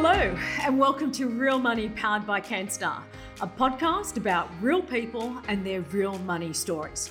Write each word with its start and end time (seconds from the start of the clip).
Hello, 0.00 0.32
and 0.62 0.78
welcome 0.78 1.10
to 1.10 1.26
Real 1.26 1.58
Money 1.58 1.88
powered 1.88 2.24
by 2.24 2.40
CanStar, 2.40 3.02
a 3.40 3.48
podcast 3.48 4.16
about 4.16 4.48
real 4.60 4.80
people 4.80 5.36
and 5.48 5.66
their 5.66 5.80
real 5.80 6.16
money 6.20 6.52
stories. 6.52 7.10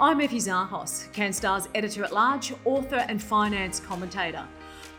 I'm 0.00 0.20
Effie 0.20 0.38
Zahos, 0.38 1.10
CanStar's 1.12 1.68
editor 1.74 2.04
at 2.04 2.12
large, 2.12 2.54
author, 2.64 3.04
and 3.08 3.20
finance 3.20 3.80
commentator. 3.80 4.46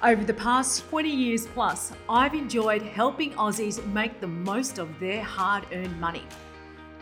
Over 0.03 0.25
the 0.25 0.33
past 0.33 0.89
20 0.89 1.09
years 1.09 1.47
plus, 1.47 1.93
I've 2.09 2.33
enjoyed 2.33 2.81
helping 2.81 3.31
Aussies 3.35 3.81
make 3.93 4.19
the 4.19 4.27
most 4.27 4.77
of 4.77 4.89
their 4.99 5.23
hard 5.23 5.65
earned 5.71 5.97
money. 6.01 6.23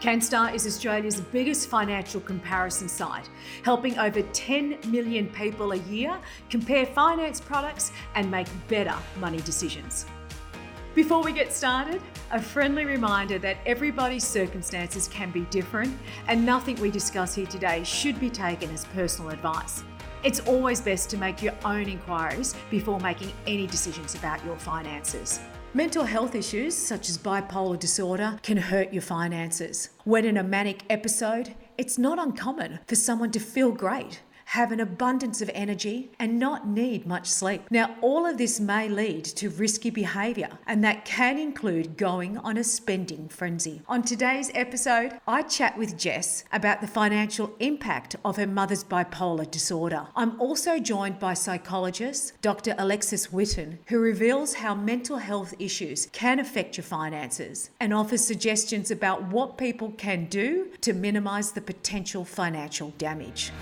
CanStar 0.02 0.56
is 0.56 0.66
Australia's 0.66 1.22
biggest 1.22 1.70
financial 1.70 2.22
comparison 2.22 2.90
site, 2.90 3.30
helping 3.64 4.00
over 4.00 4.24
10 4.24 4.80
million 4.88 5.30
people 5.30 5.74
a 5.74 5.78
year 5.78 6.18
compare 6.50 6.88
finance 6.88 7.40
products 7.40 7.92
and 8.16 8.30
make 8.32 8.48
better 8.68 8.96
money 9.20 9.38
decisions. 9.42 10.08
Before 10.94 11.24
we 11.24 11.32
get 11.32 11.54
started, 11.54 12.02
a 12.32 12.42
friendly 12.42 12.84
reminder 12.84 13.40
that 13.40 13.56
everybody's 13.66 14.28
circumstances 14.28 15.08
can 15.08 15.32
be 15.32 15.42
different 15.46 15.98
and 16.28 16.46
nothing 16.46 16.76
we 16.82 16.92
discuss 16.92 17.34
here 17.34 17.46
today 17.46 17.86
should 17.86 18.20
be 18.20 18.30
taken 18.30 18.70
as 18.72 18.84
personal 18.88 19.32
advice. 19.32 19.86
It's 20.26 20.42
always 20.42 20.82
best 20.82 21.10
to 21.12 21.18
make 21.18 21.42
your 21.42 21.54
own 21.64 21.88
inquiries 21.88 22.56
before 22.70 23.00
making 23.00 23.32
any 23.48 23.68
decisions 23.68 24.16
about 24.16 24.44
your 24.44 24.58
finances. 24.58 25.40
Mental 25.74 26.04
health 26.04 26.36
issues, 26.36 26.76
such 26.76 27.08
as 27.08 27.18
bipolar 27.18 27.80
disorder, 27.80 28.38
can 28.44 28.58
hurt 28.58 28.92
your 28.92 29.02
finances. 29.02 29.92
When 30.04 30.26
in 30.26 30.36
a 30.36 30.44
manic 30.44 30.84
episode, 30.90 31.56
it's 31.78 31.98
not 31.98 32.20
uncommon 32.20 32.80
for 32.86 32.96
someone 32.96 33.32
to 33.32 33.40
feel 33.40 33.72
great 33.72 34.20
have 34.52 34.74
an 34.74 34.82
abundance 34.82 35.42
of 35.42 35.50
energy, 35.54 36.12
and 36.20 36.38
not 36.38 36.68
need 36.68 37.08
much 37.08 37.26
sleep. 37.26 37.62
Now, 37.72 37.96
all 38.02 38.26
of 38.26 38.38
this 38.38 38.60
may 38.60 38.90
lead 38.90 39.24
to 39.24 39.50
risky 39.50 39.90
behaviour, 39.90 40.50
and 40.68 40.84
that 40.84 41.06
can 41.06 41.38
include 41.38 41.96
going 41.96 42.38
on 42.38 42.58
a 42.58 42.64
spending 42.66 43.30
frenzy. 43.30 43.82
On 43.88 44.02
today's 44.02 44.52
episode, 44.54 45.14
I 45.26 45.44
chat 45.44 45.78
with 45.78 45.98
Jess 45.98 46.44
about 46.52 46.82
the 46.82 46.88
financial 46.88 47.56
impact 47.62 48.18
of 48.26 48.36
her 48.36 48.46
mother's 48.46 48.84
bipolar 48.84 49.50
disorder. 49.50 50.06
I'm 50.18 50.40
also 50.42 50.80
joined 50.80 51.18
by 51.18 51.34
psychologist 51.34 52.34
Dr. 52.42 52.76
Alexis 52.78 53.32
Whitton, 53.32 53.80
who 53.88 54.00
reveals 54.00 54.56
how 54.56 54.76
mental 54.76 55.16
health 55.16 55.54
issues 55.60 56.08
can 56.12 56.40
affect 56.40 56.76
your 56.76 56.84
finances 56.84 57.70
and 57.80 57.94
offers 57.94 58.26
suggestions 58.26 58.92
about 58.92 59.24
what 59.24 59.58
people 59.58 59.92
can 59.92 60.26
do 60.26 60.72
to 60.82 60.92
minimise 60.92 61.54
the 61.54 61.62
potential 61.62 62.26
financial 62.26 62.90
damage. 62.98 63.54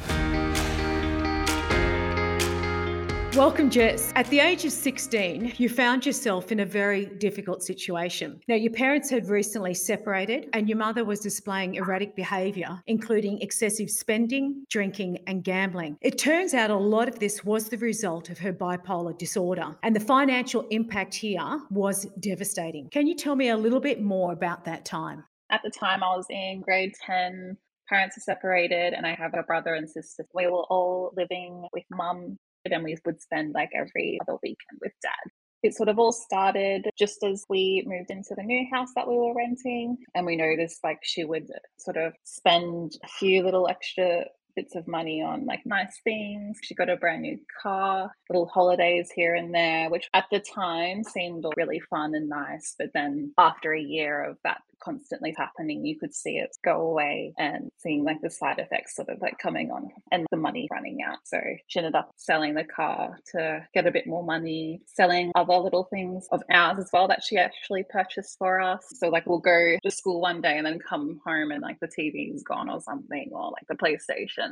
Welcome, 3.35 3.69
Jess. 3.69 4.11
At 4.15 4.25
the 4.31 4.39
age 4.39 4.65
of 4.65 4.71
16, 4.71 5.53
you 5.57 5.69
found 5.69 6.03
yourself 6.03 6.51
in 6.51 6.61
a 6.61 6.65
very 6.65 7.05
difficult 7.05 7.61
situation. 7.61 8.41
Now, 8.47 8.55
your 8.55 8.73
parents 8.73 9.11
had 9.11 9.29
recently 9.29 9.75
separated, 9.75 10.49
and 10.53 10.67
your 10.67 10.79
mother 10.79 11.05
was 11.05 11.19
displaying 11.19 11.75
erratic 11.75 12.15
behaviour, 12.15 12.81
including 12.87 13.39
excessive 13.41 13.91
spending, 13.91 14.65
drinking, 14.71 15.19
and 15.27 15.43
gambling. 15.43 15.95
It 16.01 16.17
turns 16.17 16.55
out 16.55 16.71
a 16.71 16.75
lot 16.75 17.07
of 17.07 17.19
this 17.19 17.45
was 17.45 17.69
the 17.69 17.77
result 17.77 18.31
of 18.31 18.39
her 18.39 18.51
bipolar 18.51 19.15
disorder, 19.15 19.77
and 19.83 19.95
the 19.95 20.01
financial 20.01 20.65
impact 20.71 21.13
here 21.13 21.61
was 21.69 22.07
devastating. 22.19 22.89
Can 22.89 23.05
you 23.05 23.15
tell 23.15 23.35
me 23.35 23.49
a 23.49 23.57
little 23.57 23.79
bit 23.79 24.01
more 24.01 24.33
about 24.33 24.65
that 24.65 24.85
time? 24.85 25.23
At 25.51 25.61
the 25.63 25.69
time, 25.69 26.03
I 26.03 26.15
was 26.15 26.25
in 26.31 26.61
grade 26.61 26.95
10 27.05 27.57
parents 27.87 28.17
are 28.17 28.21
separated 28.21 28.93
and 28.93 29.05
I 29.05 29.15
have 29.15 29.33
a 29.33 29.41
brother 29.41 29.73
and 29.73 29.89
sister. 29.89 30.23
We 30.33 30.45
were 30.45 30.63
all 30.69 31.11
living 31.17 31.67
with 31.73 31.83
mum 31.89 32.37
and 32.65 32.83
we 32.83 32.97
would 33.05 33.21
spend 33.21 33.53
like 33.53 33.69
every 33.75 34.19
other 34.21 34.37
weekend 34.43 34.79
with 34.81 34.93
dad. 35.01 35.31
It 35.61 35.75
sort 35.75 35.89
of 35.89 35.99
all 35.99 36.13
started 36.13 36.89
just 36.97 37.21
as 37.23 37.43
we 37.49 37.83
moved 37.85 38.11
into 38.11 38.33
the 38.35 38.43
new 38.43 38.65
house 38.73 38.89
that 38.95 39.07
we 39.07 39.15
were 39.15 39.35
renting, 39.35 39.97
and 40.15 40.25
we 40.25 40.37
noticed 40.37 40.79
like 40.83 40.99
she 41.03 41.25
would 41.25 41.47
sort 41.77 41.97
of 41.97 42.13
spend 42.23 42.93
a 43.03 43.07
few 43.07 43.43
little 43.43 43.67
extra 43.67 44.23
bits 44.55 44.75
of 44.75 44.87
money 44.87 45.21
on 45.21 45.45
like 45.45 45.61
nice 45.65 45.99
things. 46.03 46.59
She 46.63 46.75
got 46.75 46.89
a 46.89 46.97
brand 46.97 47.21
new 47.21 47.39
car, 47.61 48.11
little 48.29 48.47
holidays 48.47 49.11
here 49.13 49.35
and 49.35 49.53
there, 49.53 49.89
which 49.89 50.09
at 50.13 50.25
the 50.31 50.39
time 50.39 51.03
seemed 51.03 51.45
really 51.57 51.79
fun 51.89 52.15
and 52.15 52.29
nice. 52.29 52.75
But 52.77 52.89
then 52.93 53.33
after 53.37 53.73
a 53.73 53.81
year 53.81 54.23
of 54.23 54.37
that 54.43 54.61
constantly 54.81 55.33
happening, 55.37 55.85
you 55.85 55.97
could 55.97 56.13
see 56.13 56.37
it 56.37 56.55
go 56.63 56.81
away 56.81 57.33
and 57.37 57.69
seeing 57.77 58.03
like 58.03 58.21
the 58.21 58.29
side 58.29 58.59
effects 58.59 58.95
sort 58.95 59.09
of 59.09 59.21
like 59.21 59.37
coming 59.37 59.71
on 59.71 59.89
and 60.11 60.25
the 60.31 60.37
money 60.37 60.67
running 60.71 60.99
out. 61.05 61.17
So 61.25 61.39
she 61.67 61.79
ended 61.79 61.95
up 61.95 62.11
selling 62.15 62.55
the 62.55 62.63
car 62.63 63.17
to 63.33 63.65
get 63.73 63.87
a 63.87 63.91
bit 63.91 64.07
more 64.07 64.23
money, 64.23 64.81
selling 64.85 65.31
other 65.35 65.55
little 65.55 65.85
things 65.85 66.27
of 66.31 66.41
ours 66.51 66.79
as 66.79 66.89
well 66.93 67.07
that 67.07 67.23
she 67.23 67.37
actually 67.37 67.83
purchased 67.89 68.37
for 68.37 68.59
us. 68.59 68.85
So 68.95 69.09
like 69.09 69.25
we'll 69.25 69.39
go 69.39 69.77
to 69.83 69.91
school 69.91 70.21
one 70.21 70.41
day 70.41 70.57
and 70.57 70.65
then 70.65 70.79
come 70.79 71.19
home 71.25 71.51
and 71.51 71.61
like 71.61 71.79
the 71.79 71.87
TV's 71.87 72.43
gone 72.43 72.69
or 72.69 72.81
something 72.81 73.29
or 73.31 73.51
like 73.51 73.67
the 73.67 73.75
PlayStation. 73.75 74.48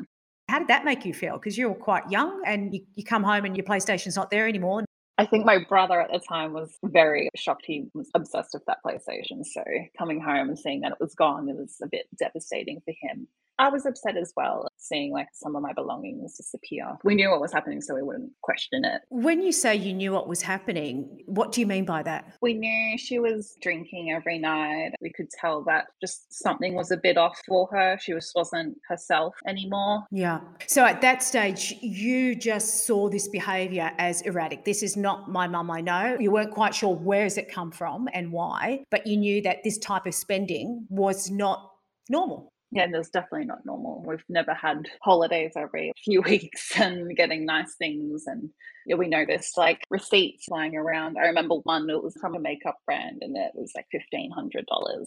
How 0.50 0.60
did 0.60 0.70
that 0.70 0.86
make 0.86 1.06
you 1.06 1.14
feel? 1.14 1.34
Because 1.34 1.58
you 1.58 1.70
were 1.70 1.76
quite 1.76 2.10
young 2.10 2.42
and 2.46 2.74
you, 2.74 2.82
you 2.96 3.04
come 3.04 3.24
home 3.24 3.46
and 3.46 3.56
your 3.56 3.66
PlayStation's 3.66 4.16
not 4.16 4.32
there 4.32 4.48
anymore. 4.48 4.86
I 5.18 5.26
think 5.26 5.46
my 5.46 5.58
brother 5.68 6.00
at 6.00 6.12
the 6.12 6.20
time 6.20 6.54
was 6.54 6.78
very 6.84 7.30
shocked. 7.36 7.64
He 7.66 7.88
was 7.94 8.10
obsessed 8.14 8.52
with 8.54 8.64
that 8.68 8.78
PlayStation. 8.86 9.44
So 9.44 9.64
coming 9.98 10.22
home 10.22 10.50
and 10.50 10.58
seeing 10.58 10.82
that 10.82 10.92
it 10.92 11.00
was 11.00 11.16
gone, 11.16 11.50
it 11.50 11.56
was 11.56 11.78
a 11.84 11.88
bit 11.88 12.06
devastating 12.18 12.80
for 12.86 12.94
him. 13.02 13.28
I 13.60 13.70
was 13.70 13.86
upset 13.86 14.18
as 14.18 14.34
well, 14.38 14.68
seeing 14.78 15.12
like 15.12 15.28
some 15.34 15.56
of 15.56 15.62
my 15.64 15.74
belongings 15.74 16.38
disappear. 16.38 16.98
We 17.04 17.16
knew 17.16 17.32
what 17.32 17.42
was 17.42 17.52
happening, 17.52 17.82
so 17.82 17.96
we 17.96 18.04
wouldn't 18.04 18.32
question 18.42 18.86
it. 18.86 19.02
When 19.10 19.42
you 19.42 19.52
say 19.52 19.76
you 19.76 19.94
knew 19.94 20.12
what 20.12 20.28
was 20.28 20.42
happening, 20.42 21.24
what 21.26 21.52
do 21.52 21.62
you 21.62 21.68
mean 21.68 21.86
by 21.86 22.04
that? 22.04 22.38
We 22.42 22.54
knew 22.54 22.98
she 22.98 23.20
was 23.20 23.56
drinking 23.62 24.12
every 24.12 24.38
night. 24.38 24.92
We 25.02 25.12
could 25.12 25.30
tell 25.30 25.64
that 25.64 25.88
just 26.02 26.32
something 26.32 26.76
was 26.76 26.92
a 26.92 26.98
bit 26.98 27.18
off 27.18 27.40
for 27.48 27.68
her. 27.72 27.98
She 28.00 28.14
just 28.14 28.34
wasn't 28.36 28.78
herself 28.88 29.34
anymore. 29.48 30.04
Yeah. 30.12 30.42
So 30.68 30.86
at 30.86 31.02
that 31.02 31.24
stage, 31.24 31.74
you 31.82 32.36
just 32.36 32.86
saw 32.86 33.10
this 33.10 33.28
behavior 33.28 33.92
as 33.98 34.22
erratic. 34.22 34.66
This 34.66 34.84
is 34.84 34.96
not 34.96 35.32
my 35.32 35.48
mum, 35.48 35.72
I 35.72 35.82
know. 35.82 36.18
You 36.20 36.32
weren't 36.32 36.52
quite 36.52 36.76
sure 36.76 36.96
where 36.96 37.24
has 37.24 37.38
it 37.38 37.52
come 37.52 37.72
from 37.72 38.08
and 38.14 38.32
why, 38.32 38.84
but 38.92 39.08
you 39.08 39.18
knew 39.18 39.42
that 39.42 39.64
this 39.64 39.78
type 39.80 40.06
of 40.06 40.14
spending 40.14 40.86
was 40.90 41.32
not 41.32 41.72
normal. 42.10 42.54
Yeah, 42.72 42.88
that's 42.92 43.10
definitely 43.10 43.46
not 43.46 43.66
normal. 43.66 44.04
We've 44.06 44.24
never 44.28 44.54
had 44.54 44.90
holidays 45.02 45.54
every 45.56 45.92
few 46.04 46.22
weeks 46.26 46.72
and 46.78 47.16
getting 47.16 47.46
nice 47.46 47.76
things. 47.76 48.24
And 48.28 48.50
yeah, 48.86 48.96
we 48.96 49.08
noticed 49.08 49.58
like 49.58 49.84
receipts 49.90 50.48
lying 50.50 50.76
around. 50.76 51.18
I 51.18 51.28
remember 51.28 51.56
one, 51.64 51.90
it 51.90 52.04
was 52.04 52.18
from 52.20 52.36
a 52.36 52.40
makeup 52.40 52.78
brand 52.86 53.20
and 53.22 53.38
it 53.38 53.52
was 53.54 53.72
like 53.76 53.88
$1,500. 53.94 54.64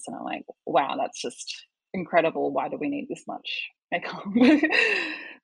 And 0.06 0.16
I'm 0.16 0.24
like, 0.24 0.44
wow, 0.66 0.96
that's 0.98 1.20
just 1.20 1.66
incredible. 1.92 2.50
Why 2.52 2.68
do 2.68 2.78
we 2.78 2.88
need 2.88 3.08
this 3.08 3.24
much 3.26 3.68
makeup? 3.92 4.22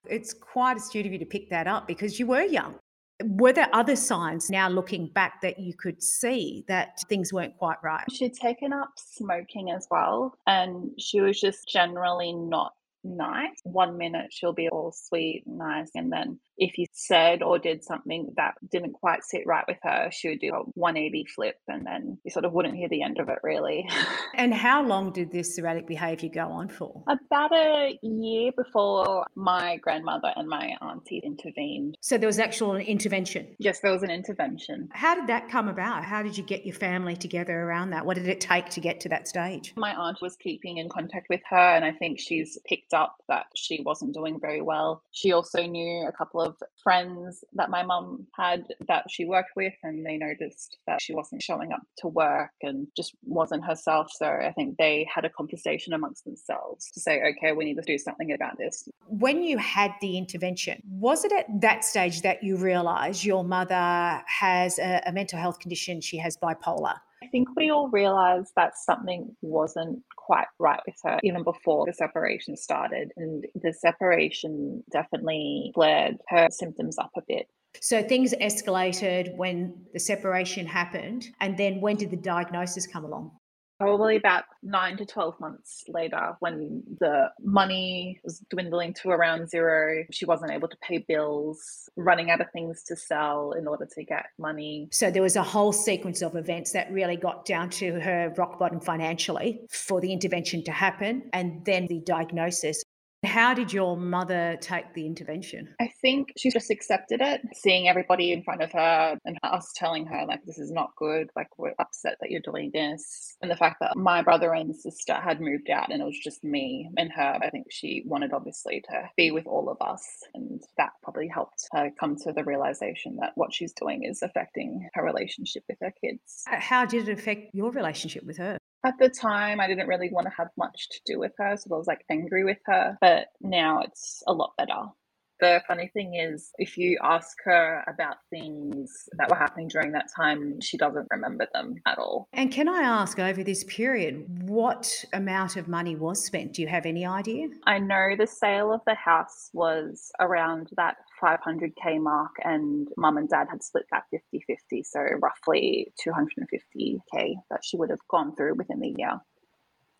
it's 0.09 0.33
quite 0.33 0.77
astute 0.77 1.05
of 1.05 1.11
you 1.11 1.19
to 1.19 1.25
pick 1.25 1.49
that 1.51 1.67
up 1.67 1.87
because 1.87 2.19
you 2.19 2.27
were 2.27 2.43
young. 2.43 2.75
Were 3.23 3.53
there 3.53 3.69
other 3.73 3.95
signs 3.95 4.49
now 4.49 4.69
looking 4.69 5.07
back 5.07 5.41
that 5.41 5.59
you 5.59 5.73
could 5.73 6.03
see 6.03 6.63
that 6.67 6.99
things 7.09 7.33
weren't 7.33 7.57
quite 7.57 7.77
right? 7.81 8.05
She'd 8.11 8.35
taken 8.35 8.71
up 8.73 8.91
smoking 8.95 9.71
as 9.71 9.87
well, 9.89 10.37
and 10.45 10.91
she 10.99 11.21
was 11.21 11.39
just 11.39 11.67
generally 11.67 12.31
not 12.33 12.73
nice. 13.03 13.59
One 13.63 13.97
minute 13.97 14.27
she'll 14.31 14.53
be 14.53 14.69
all 14.69 14.91
sweet 14.91 15.43
and 15.47 15.57
nice, 15.57 15.89
and 15.95 16.11
then 16.11 16.39
if 16.57 16.77
you 16.77 16.85
said 16.91 17.43
or 17.43 17.59
did 17.59 17.83
something 17.83 18.33
that 18.37 18.55
didn't 18.69 18.93
quite 18.93 19.23
sit 19.23 19.43
right 19.45 19.65
with 19.67 19.77
her, 19.83 20.09
she 20.11 20.29
would 20.29 20.39
do 20.39 20.53
a 20.53 20.59
180 20.73 21.25
flip 21.33 21.59
and 21.67 21.85
then 21.85 22.17
you 22.23 22.31
sort 22.31 22.45
of 22.45 22.53
wouldn't 22.53 22.75
hear 22.75 22.89
the 22.89 23.03
end 23.03 23.19
of 23.19 23.29
it 23.29 23.39
really. 23.43 23.87
and 24.35 24.53
how 24.67 24.83
long 24.83 25.11
did 25.11 25.31
this 25.31 25.57
erratic 25.57 25.87
behavior 25.87 26.29
go 26.33 26.47
on 26.47 26.69
for? 26.69 27.03
About 27.07 27.53
a 27.53 27.97
year 28.01 28.51
before 28.55 29.25
my 29.35 29.77
grandmother 29.77 30.33
and 30.35 30.47
my 30.47 30.75
auntie 30.81 31.21
intervened. 31.23 31.97
So 32.01 32.17
there 32.17 32.27
was 32.27 32.39
actual 32.39 32.75
intervention? 32.75 33.55
Yes, 33.59 33.79
there 33.81 33.91
was 33.91 34.03
an 34.03 34.11
intervention. 34.11 34.89
How 34.93 35.15
did 35.15 35.27
that 35.27 35.49
come 35.49 35.67
about? 35.67 36.03
How 36.03 36.23
did 36.23 36.37
you 36.37 36.43
get 36.43 36.65
your 36.65 36.75
family 36.75 37.15
together 37.15 37.59
around 37.59 37.91
that? 37.91 38.05
What 38.05 38.15
did 38.15 38.27
it 38.27 38.41
take 38.41 38.69
to 38.69 38.79
get 38.79 38.99
to 39.01 39.09
that 39.09 39.27
stage? 39.27 39.73
My 39.77 39.93
aunt 39.93 40.21
was 40.21 40.35
keeping 40.37 40.77
in 40.77 40.89
contact 40.89 41.27
with 41.29 41.41
her 41.49 41.57
and 41.57 41.85
I 41.85 41.91
think 41.91 42.19
she's 42.19 42.57
picked 42.65 42.93
up 42.93 43.15
that 43.27 43.45
she 43.55 43.81
wasn't 43.85 44.13
doing 44.13 44.39
very 44.39 44.61
well. 44.61 45.03
She 45.11 45.31
also 45.31 45.63
knew 45.63 46.07
a 46.07 46.11
couple 46.11 46.41
of 46.41 46.46
of 46.47 46.55
friends 46.83 47.43
that 47.53 47.69
my 47.69 47.83
mum 47.83 48.27
had 48.35 48.65
that 48.87 49.05
she 49.09 49.25
worked 49.25 49.51
with, 49.55 49.73
and 49.83 50.05
they 50.05 50.17
noticed 50.17 50.77
that 50.87 51.01
she 51.01 51.13
wasn't 51.13 51.41
showing 51.41 51.71
up 51.71 51.81
to 51.99 52.07
work 52.07 52.51
and 52.61 52.87
just 52.95 53.13
wasn't 53.23 53.65
herself. 53.65 54.07
So 54.11 54.25
I 54.25 54.51
think 54.53 54.77
they 54.77 55.07
had 55.13 55.25
a 55.25 55.29
conversation 55.29 55.93
amongst 55.93 56.25
themselves 56.25 56.91
to 56.91 56.99
say, 56.99 57.21
okay, 57.29 57.51
we 57.51 57.65
need 57.65 57.75
to 57.75 57.81
do 57.81 57.97
something 57.97 58.31
about 58.31 58.57
this. 58.57 58.87
When 59.07 59.43
you 59.43 59.57
had 59.57 59.91
the 60.01 60.17
intervention, 60.17 60.81
was 60.89 61.23
it 61.23 61.31
at 61.31 61.45
that 61.61 61.83
stage 61.83 62.21
that 62.21 62.43
you 62.43 62.57
realised 62.57 63.23
your 63.23 63.43
mother 63.43 64.23
has 64.25 64.79
a, 64.79 65.03
a 65.05 65.11
mental 65.11 65.39
health 65.39 65.59
condition? 65.59 66.01
She 66.01 66.17
has 66.17 66.37
bipolar. 66.37 66.95
I 67.27 67.29
think 67.29 67.49
we 67.57 67.69
all 67.71 67.89
realized 67.89 68.53
that 68.55 68.77
something 68.77 69.35
wasn't 69.41 70.01
quite 70.15 70.47
right 70.59 70.79
with 70.85 70.95
her 71.03 71.19
even 71.23 71.43
before 71.43 71.85
the 71.85 71.91
separation 71.91 72.55
started. 72.55 73.11
And 73.17 73.43
the 73.53 73.73
separation 73.73 74.81
definitely 74.93 75.71
flared 75.75 76.15
her 76.29 76.47
symptoms 76.51 76.97
up 76.97 77.11
a 77.17 77.21
bit. 77.27 77.47
So 77.81 78.01
things 78.01 78.33
escalated 78.41 79.35
when 79.35 79.73
the 79.93 79.99
separation 79.99 80.65
happened. 80.65 81.27
And 81.41 81.57
then 81.57 81.81
when 81.81 81.97
did 81.97 82.11
the 82.11 82.17
diagnosis 82.17 82.87
come 82.87 83.03
along? 83.03 83.31
Probably 83.79 84.15
about 84.15 84.45
nine 84.63 84.97
to 84.97 85.05
12 85.05 85.39
months 85.39 85.83
later, 85.87 86.35
when 86.39 86.83
the 86.99 87.29
money 87.39 88.19
was 88.23 88.39
dwindling 88.49 88.95
to 88.95 89.09
around 89.09 89.49
zero, 89.49 90.03
she 90.11 90.25
wasn't 90.25 90.51
able 90.51 90.67
to 90.67 90.77
pay 90.77 90.97
bills, 90.97 91.87
running 91.95 92.31
out 92.31 92.41
of 92.41 92.47
things 92.51 92.81
to 92.83 92.95
sell 92.95 93.51
in 93.51 93.67
order 93.67 93.85
to 93.85 94.03
get 94.03 94.25
money. 94.39 94.87
So 94.91 95.11
there 95.11 95.21
was 95.21 95.35
a 95.35 95.43
whole 95.43 95.71
sequence 95.71 96.23
of 96.23 96.35
events 96.35 96.71
that 96.71 96.91
really 96.91 97.17
got 97.17 97.45
down 97.45 97.69
to 97.71 97.99
her 97.99 98.33
rock 98.35 98.57
bottom 98.57 98.79
financially 98.79 99.61
for 99.69 100.01
the 100.01 100.11
intervention 100.11 100.63
to 100.63 100.71
happen 100.71 101.29
and 101.33 101.63
then 101.65 101.85
the 101.87 101.99
diagnosis. 101.99 102.83
How 103.25 103.53
did 103.53 103.73
your 103.73 103.97
mother 103.97 104.57
take 104.61 104.93
the 104.93 105.05
intervention? 105.05 105.73
I 105.81 105.89
think 106.01 106.33
she 106.37 106.51
just 106.51 106.69
accepted 106.69 107.19
it, 107.19 107.41
seeing 107.53 107.87
everybody 107.87 108.31
in 108.31 108.43
front 108.43 108.61
of 108.61 108.71
her 108.73 109.17
and 109.25 109.37
us 109.43 109.73
telling 109.75 110.05
her, 110.05 110.25
like, 110.27 110.43
this 110.45 110.59
is 110.59 110.71
not 110.71 110.91
good. 110.97 111.29
Like, 111.35 111.47
we're 111.57 111.73
upset 111.79 112.17
that 112.21 112.29
you're 112.29 112.41
doing 112.41 112.71
this. 112.73 113.35
And 113.41 113.49
the 113.49 113.55
fact 113.55 113.77
that 113.81 113.97
my 113.97 114.21
brother 114.21 114.53
and 114.53 114.75
sister 114.75 115.15
had 115.15 115.41
moved 115.41 115.69
out 115.69 115.91
and 115.91 116.01
it 116.01 116.05
was 116.05 116.19
just 116.23 116.43
me 116.43 116.89
and 116.97 117.11
her, 117.11 117.39
I 117.41 117.49
think 117.49 117.67
she 117.71 118.03
wanted, 118.05 118.33
obviously, 118.33 118.83
to 118.89 119.09
be 119.17 119.31
with 119.31 119.47
all 119.47 119.69
of 119.69 119.77
us. 119.81 120.03
And 120.35 120.61
that 120.77 120.91
probably 121.01 121.27
helped 121.27 121.67
her 121.73 121.89
come 121.99 122.15
to 122.23 122.31
the 122.31 122.43
realization 122.43 123.17
that 123.19 123.31
what 123.35 123.53
she's 123.53 123.73
doing 123.73 124.03
is 124.03 124.21
affecting 124.21 124.87
her 124.93 125.03
relationship 125.03 125.63
with 125.67 125.79
her 125.81 125.93
kids. 126.01 126.43
Uh, 126.51 126.59
how 126.59 126.85
did 126.85 127.09
it 127.09 127.17
affect 127.17 127.49
your 127.53 127.71
relationship 127.71 128.23
with 128.25 128.37
her? 128.37 128.57
At 128.85 128.97
the 128.99 129.09
time, 129.09 129.59
I 129.59 129.67
didn't 129.67 129.87
really 129.87 130.09
want 130.11 130.27
to 130.27 130.33
have 130.37 130.49
much 130.57 130.89
to 130.89 131.01
do 131.05 131.19
with 131.19 131.33
her, 131.37 131.57
so 131.57 131.73
I 131.73 131.77
was 131.77 131.87
like 131.87 132.05
angry 132.09 132.43
with 132.45 132.59
her. 132.65 132.97
But 133.01 133.27
now 133.41 133.81
it's 133.81 134.23
a 134.27 134.33
lot 134.33 134.53
better. 134.57 134.91
The 135.39 135.61
funny 135.67 135.89
thing 135.93 136.15
is, 136.15 136.51
if 136.57 136.77
you 136.77 136.97
ask 137.03 137.37
her 137.45 137.83
about 137.87 138.17
things 138.29 139.07
that 139.17 139.29
were 139.29 139.35
happening 139.35 139.67
during 139.67 139.91
that 139.91 140.07
time, 140.15 140.59
she 140.61 140.77
doesn't 140.77 141.07
remember 141.11 141.47
them 141.53 141.75
at 141.85 141.99
all. 141.99 142.27
And 142.33 142.51
can 142.51 142.67
I 142.67 142.81
ask, 142.81 143.19
over 143.19 143.43
this 143.43 143.63
period, 143.65 144.25
what 144.49 145.05
amount 145.13 145.55
of 145.55 145.67
money 145.67 145.95
was 145.95 146.23
spent? 146.23 146.53
Do 146.53 146.61
you 146.63 146.67
have 146.67 146.85
any 146.85 147.05
idea? 147.05 147.49
I 147.65 147.77
know 147.79 148.15
the 148.17 148.25
sale 148.27 148.73
of 148.73 148.81
the 148.87 148.95
house 148.95 149.49
was 149.53 150.11
around 150.19 150.69
that 150.75 150.97
500k 151.21 152.01
mark 152.01 152.31
and 152.43 152.87
mum 152.97 153.17
and 153.17 153.29
dad 153.29 153.47
had 153.49 153.63
split 153.63 153.85
that 153.91 154.03
50-50 154.13 154.83
so 154.83 154.99
roughly 155.21 155.93
250k 156.05 157.35
that 157.49 157.63
she 157.63 157.77
would 157.77 157.89
have 157.89 157.99
gone 158.09 158.35
through 158.35 158.55
within 158.55 158.79
the 158.79 158.93
year 158.97 159.19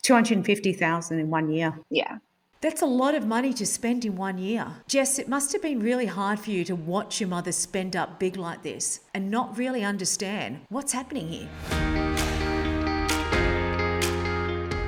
250,000 0.04 1.20
in 1.20 1.30
one 1.30 1.50
year 1.50 1.80
yeah 1.90 2.18
that's 2.62 2.82
a 2.82 2.86
lot 2.86 3.16
of 3.16 3.26
money 3.26 3.54
to 3.54 3.66
spend 3.66 4.06
in 4.06 4.16
one 4.16 4.38
year. 4.38 4.68
Jess, 4.88 5.20
it 5.20 5.28
must 5.28 5.54
have 5.54 5.62
been 5.62 5.80
really 5.80 6.08
hard 6.08 6.40
for 6.40 6.52
you 6.52 6.64
to 6.66 6.76
watch 6.76 7.20
your 7.20 7.30
mother 7.30 7.52
spend 7.52 7.96
up 7.96 8.20
big 8.20 8.36
like 8.38 8.64
this 8.64 9.02
and 9.14 9.30
not 9.30 9.58
really 9.58 9.84
understand 9.84 10.62
what's 10.70 10.94
happening 10.94 11.28
here. 11.28 12.17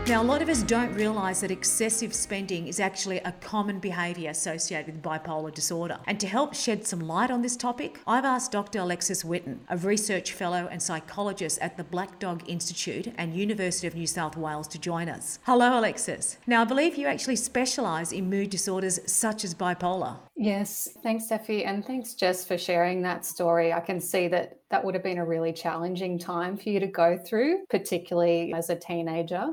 Now, 0.10 0.24
a 0.24 0.24
lot 0.24 0.42
of 0.42 0.50
us 0.50 0.64
don't 0.64 0.92
realise 0.96 1.42
that 1.42 1.52
excessive 1.52 2.16
spending 2.16 2.68
is 2.68 2.80
actually 2.80 3.20
a 3.20 3.32
common 3.42 3.78
behaviour 3.78 4.32
associated 4.32 4.88
with 4.88 5.04
bipolar 5.04 5.54
disorder. 5.54 6.00
And 6.08 6.20
to 6.20 6.26
help 6.26 6.56
shed 6.56 6.88
some 6.88 7.02
light 7.02 7.30
on 7.30 7.44
this 7.44 7.56
topic, 7.56 8.00
I've 8.08 8.26
asked 8.26 8.52
Dr. 8.52 8.80
Alexis 8.80 9.24
Whitton, 9.24 9.60
a 9.70 9.78
research 9.78 10.34
fellow 10.34 10.68
and 10.72 10.82
psychologist 10.82 11.60
at 11.60 11.78
the 11.78 11.84
Black 11.84 12.18
Dog 12.18 12.42
Institute 12.48 13.14
and 13.20 13.36
University 13.36 13.86
of 13.86 13.94
New 13.94 14.08
South 14.08 14.36
Wales, 14.36 14.68
to 14.70 14.80
join 14.80 15.10
us. 15.10 15.38
Hello, 15.44 15.78
Alexis. 15.78 16.40
Now, 16.48 16.62
I 16.64 16.66
believe 16.66 16.98
you 16.98 17.06
actually 17.06 17.36
specialise 17.36 18.12
in 18.12 18.32
mood 18.32 18.50
disorders 18.50 19.00
such 19.06 19.44
as 19.44 19.54
bipolar. 19.54 20.18
Yes, 20.36 20.90
thanks, 21.04 21.32
Effie, 21.32 21.66
and 21.66 21.86
thanks, 21.86 22.16
Jess, 22.16 22.44
for 22.44 22.58
sharing 22.58 23.04
that 23.04 23.26
story. 23.26 23.72
I 23.72 23.80
can 23.80 24.00
see 24.00 24.28
that 24.30 24.58
that 24.72 24.84
would 24.84 24.96
have 24.96 25.04
been 25.04 25.20
a 25.20 25.26
really 25.26 25.54
challenging 25.54 26.18
time 26.18 26.58
for 26.58 26.70
you 26.70 26.80
to 26.80 26.88
go 26.88 27.16
through, 27.16 27.66
particularly 27.70 28.54
as 28.56 28.72
a 28.72 28.76
teenager. 28.76 29.50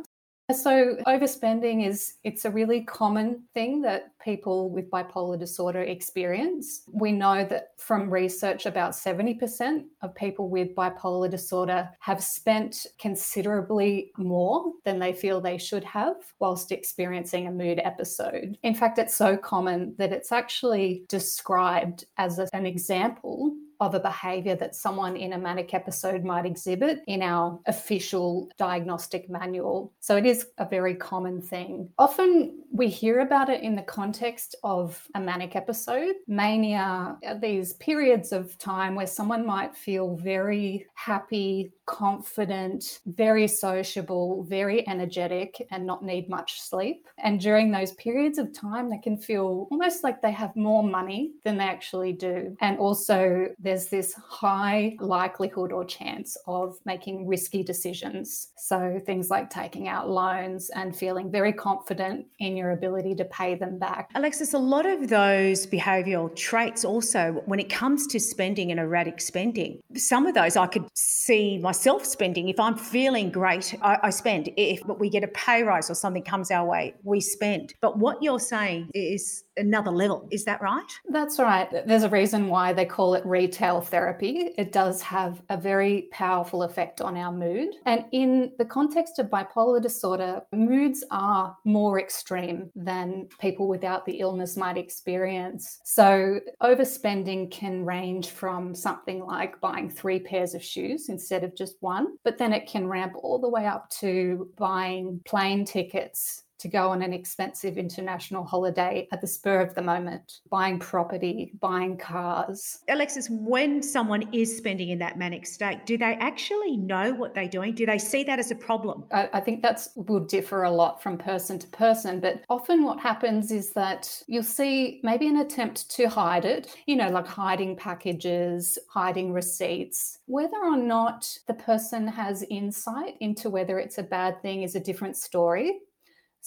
So 0.52 0.96
overspending 1.08 1.86
is 1.86 2.14
it's 2.22 2.44
a 2.44 2.50
really 2.50 2.82
common 2.82 3.42
thing 3.52 3.82
that 3.82 4.12
people 4.22 4.70
with 4.70 4.88
bipolar 4.90 5.38
disorder 5.38 5.82
experience. 5.82 6.82
We 6.92 7.10
know 7.10 7.44
that 7.44 7.70
from 7.78 8.08
research 8.08 8.64
about 8.64 8.92
70% 8.92 9.84
of 10.02 10.14
people 10.14 10.48
with 10.48 10.74
bipolar 10.76 11.28
disorder 11.28 11.90
have 11.98 12.22
spent 12.22 12.86
considerably 12.98 14.12
more 14.16 14.72
than 14.84 15.00
they 15.00 15.12
feel 15.12 15.40
they 15.40 15.58
should 15.58 15.84
have 15.84 16.16
whilst 16.38 16.70
experiencing 16.70 17.48
a 17.48 17.52
mood 17.52 17.80
episode. 17.82 18.56
In 18.62 18.74
fact, 18.74 18.98
it's 18.98 19.16
so 19.16 19.36
common 19.36 19.96
that 19.98 20.12
it's 20.12 20.30
actually 20.30 21.04
described 21.08 22.04
as 22.18 22.38
an 22.38 22.66
example 22.66 23.52
of 23.80 23.94
a 23.94 24.00
behavior 24.00 24.54
that 24.56 24.74
someone 24.74 25.16
in 25.16 25.32
a 25.32 25.38
manic 25.38 25.74
episode 25.74 26.24
might 26.24 26.46
exhibit 26.46 27.02
in 27.06 27.22
our 27.22 27.58
official 27.66 28.48
diagnostic 28.58 29.28
manual. 29.28 29.92
So 30.00 30.16
it 30.16 30.26
is 30.26 30.46
a 30.58 30.66
very 30.68 30.94
common 30.94 31.40
thing. 31.40 31.88
Often 31.98 32.58
we 32.72 32.88
hear 32.88 33.20
about 33.20 33.48
it 33.48 33.62
in 33.62 33.74
the 33.74 33.82
context 33.82 34.54
of 34.62 35.06
a 35.14 35.20
manic 35.20 35.56
episode. 35.56 36.14
Mania 36.26 37.16
uh, 37.26 37.34
these 37.34 37.74
periods 37.74 38.32
of 38.32 38.56
time 38.58 38.94
where 38.94 39.06
someone 39.06 39.46
might 39.46 39.76
feel 39.76 40.16
very 40.16 40.86
happy, 40.94 41.72
confident, 41.86 43.00
very 43.06 43.48
sociable, 43.48 44.44
very 44.44 44.86
energetic, 44.88 45.66
and 45.70 45.86
not 45.86 46.04
need 46.04 46.28
much 46.28 46.60
sleep. 46.60 47.06
And 47.18 47.40
during 47.40 47.70
those 47.70 47.92
periods 47.92 48.38
of 48.38 48.52
time, 48.52 48.90
they 48.90 48.98
can 48.98 49.16
feel 49.16 49.68
almost 49.70 50.04
like 50.04 50.20
they 50.20 50.32
have 50.32 50.54
more 50.56 50.82
money 50.82 51.32
than 51.44 51.56
they 51.56 51.64
actually 51.64 52.12
do. 52.12 52.56
And 52.60 52.78
also, 52.78 53.48
there's 53.58 53.86
this 53.86 54.14
high 54.14 54.96
likelihood 55.00 55.72
or 55.72 55.84
chance 55.84 56.36
of 56.46 56.76
making 56.84 57.26
risky 57.26 57.62
decisions. 57.62 58.48
So, 58.56 59.00
things 59.06 59.30
like 59.30 59.48
taking 59.48 59.88
out 59.88 60.10
loans 60.10 60.70
and 60.70 60.94
feeling 60.94 61.30
very 61.30 61.52
confident 61.52 62.26
in 62.40 62.56
your 62.56 62.72
ability 62.72 63.14
to 63.16 63.24
pay 63.26 63.54
them 63.54 63.78
back. 63.78 64.10
Alexis, 64.14 64.54
a 64.54 64.58
lot 64.58 64.86
of 64.86 65.08
those 65.08 65.66
behavioral 65.66 66.34
traits 66.34 66.84
also, 66.84 67.42
when 67.46 67.60
it 67.60 67.68
comes 67.68 68.06
to 68.08 68.18
spending 68.18 68.70
and 68.70 68.80
erratic 68.80 69.20
spending, 69.20 69.80
some 69.94 70.26
of 70.26 70.34
those 70.34 70.56
I 70.56 70.66
could 70.66 70.88
see 70.94 71.58
my 71.58 71.72
myself 71.76 72.06
spending. 72.06 72.48
If 72.48 72.58
I'm 72.58 72.74
feeling 72.74 73.30
great, 73.30 73.74
I, 73.82 73.98
I 74.04 74.10
spend. 74.10 74.48
If 74.56 74.80
we 74.98 75.10
get 75.10 75.22
a 75.22 75.28
pay 75.28 75.62
rise 75.62 75.90
or 75.90 75.94
something 75.94 76.22
comes 76.22 76.50
our 76.50 76.64
way, 76.64 76.94
we 77.02 77.20
spend. 77.20 77.74
But 77.82 77.98
what 77.98 78.22
you're 78.22 78.40
saying 78.40 78.90
is 78.94 79.44
another 79.58 79.90
level. 79.90 80.26
Is 80.30 80.44
that 80.44 80.60
right? 80.62 80.90
That's 81.10 81.38
right. 81.38 81.68
There's 81.86 82.02
a 82.02 82.08
reason 82.08 82.48
why 82.48 82.72
they 82.72 82.84
call 82.84 83.14
it 83.14 83.24
retail 83.26 83.80
therapy. 83.80 84.54
It 84.56 84.72
does 84.72 85.02
have 85.02 85.42
a 85.50 85.56
very 85.56 86.08
powerful 86.12 86.62
effect 86.62 87.00
on 87.00 87.16
our 87.16 87.32
mood. 87.32 87.68
And 87.84 88.04
in 88.12 88.52
the 88.58 88.64
context 88.64 89.18
of 89.18 89.26
bipolar 89.26 89.82
disorder, 89.82 90.42
moods 90.52 91.04
are 91.10 91.56
more 91.64 91.98
extreme 92.00 92.70
than 92.74 93.28
people 93.38 93.68
without 93.68 94.06
the 94.06 94.20
illness 94.20 94.56
might 94.56 94.78
experience. 94.78 95.80
So 95.84 96.40
overspending 96.62 97.50
can 97.50 97.84
range 97.84 98.30
from 98.30 98.74
something 98.74 99.24
like 99.24 99.60
buying 99.60 99.90
three 99.90 100.20
pairs 100.20 100.54
of 100.54 100.62
shoes 100.62 101.08
instead 101.08 101.44
of 101.44 101.56
just 101.56 101.65
one, 101.80 102.16
but 102.24 102.38
then 102.38 102.52
it 102.52 102.68
can 102.68 102.86
ramp 102.86 103.12
all 103.16 103.38
the 103.38 103.48
way 103.48 103.66
up 103.66 103.90
to 103.90 104.48
buying 104.56 105.20
plane 105.24 105.64
tickets 105.64 106.44
to 106.58 106.68
go 106.68 106.90
on 106.90 107.02
an 107.02 107.12
expensive 107.12 107.76
international 107.76 108.44
holiday 108.44 109.08
at 109.12 109.20
the 109.20 109.26
spur 109.26 109.60
of 109.60 109.74
the 109.74 109.82
moment, 109.82 110.40
buying 110.50 110.78
property, 110.78 111.52
buying 111.60 111.96
cars. 111.96 112.78
Alexis, 112.88 113.28
when 113.30 113.82
someone 113.82 114.28
is 114.32 114.56
spending 114.56 114.90
in 114.90 114.98
that 114.98 115.18
manic 115.18 115.46
state, 115.46 115.84
do 115.86 115.96
they 115.98 116.14
actually 116.14 116.76
know 116.76 117.12
what 117.12 117.34
they're 117.34 117.48
doing? 117.48 117.74
Do 117.74 117.86
they 117.86 117.98
see 117.98 118.24
that 118.24 118.38
as 118.38 118.50
a 118.50 118.54
problem? 118.54 119.04
I, 119.12 119.28
I 119.34 119.40
think 119.40 119.62
that 119.62 119.86
will 119.94 120.20
differ 120.20 120.64
a 120.64 120.70
lot 120.70 121.02
from 121.02 121.18
person 121.18 121.58
to 121.58 121.66
person, 121.68 122.20
but 122.20 122.42
often 122.48 122.84
what 122.84 123.00
happens 123.00 123.50
is 123.50 123.72
that 123.72 124.22
you'll 124.26 124.42
see 124.42 125.00
maybe 125.02 125.26
an 125.26 125.38
attempt 125.38 125.90
to 125.90 126.08
hide 126.08 126.44
it, 126.44 126.76
you 126.86 126.96
know, 126.96 127.08
like 127.10 127.26
hiding 127.26 127.76
packages, 127.76 128.78
hiding 128.88 129.32
receipts. 129.32 130.18
Whether 130.26 130.56
or 130.56 130.76
not 130.76 131.38
the 131.46 131.54
person 131.54 132.06
has 132.08 132.42
insight 132.44 133.16
into 133.20 133.50
whether 133.50 133.78
it's 133.78 133.98
a 133.98 134.02
bad 134.02 134.40
thing 134.42 134.62
is 134.62 134.74
a 134.74 134.80
different 134.80 135.16
story. 135.16 135.80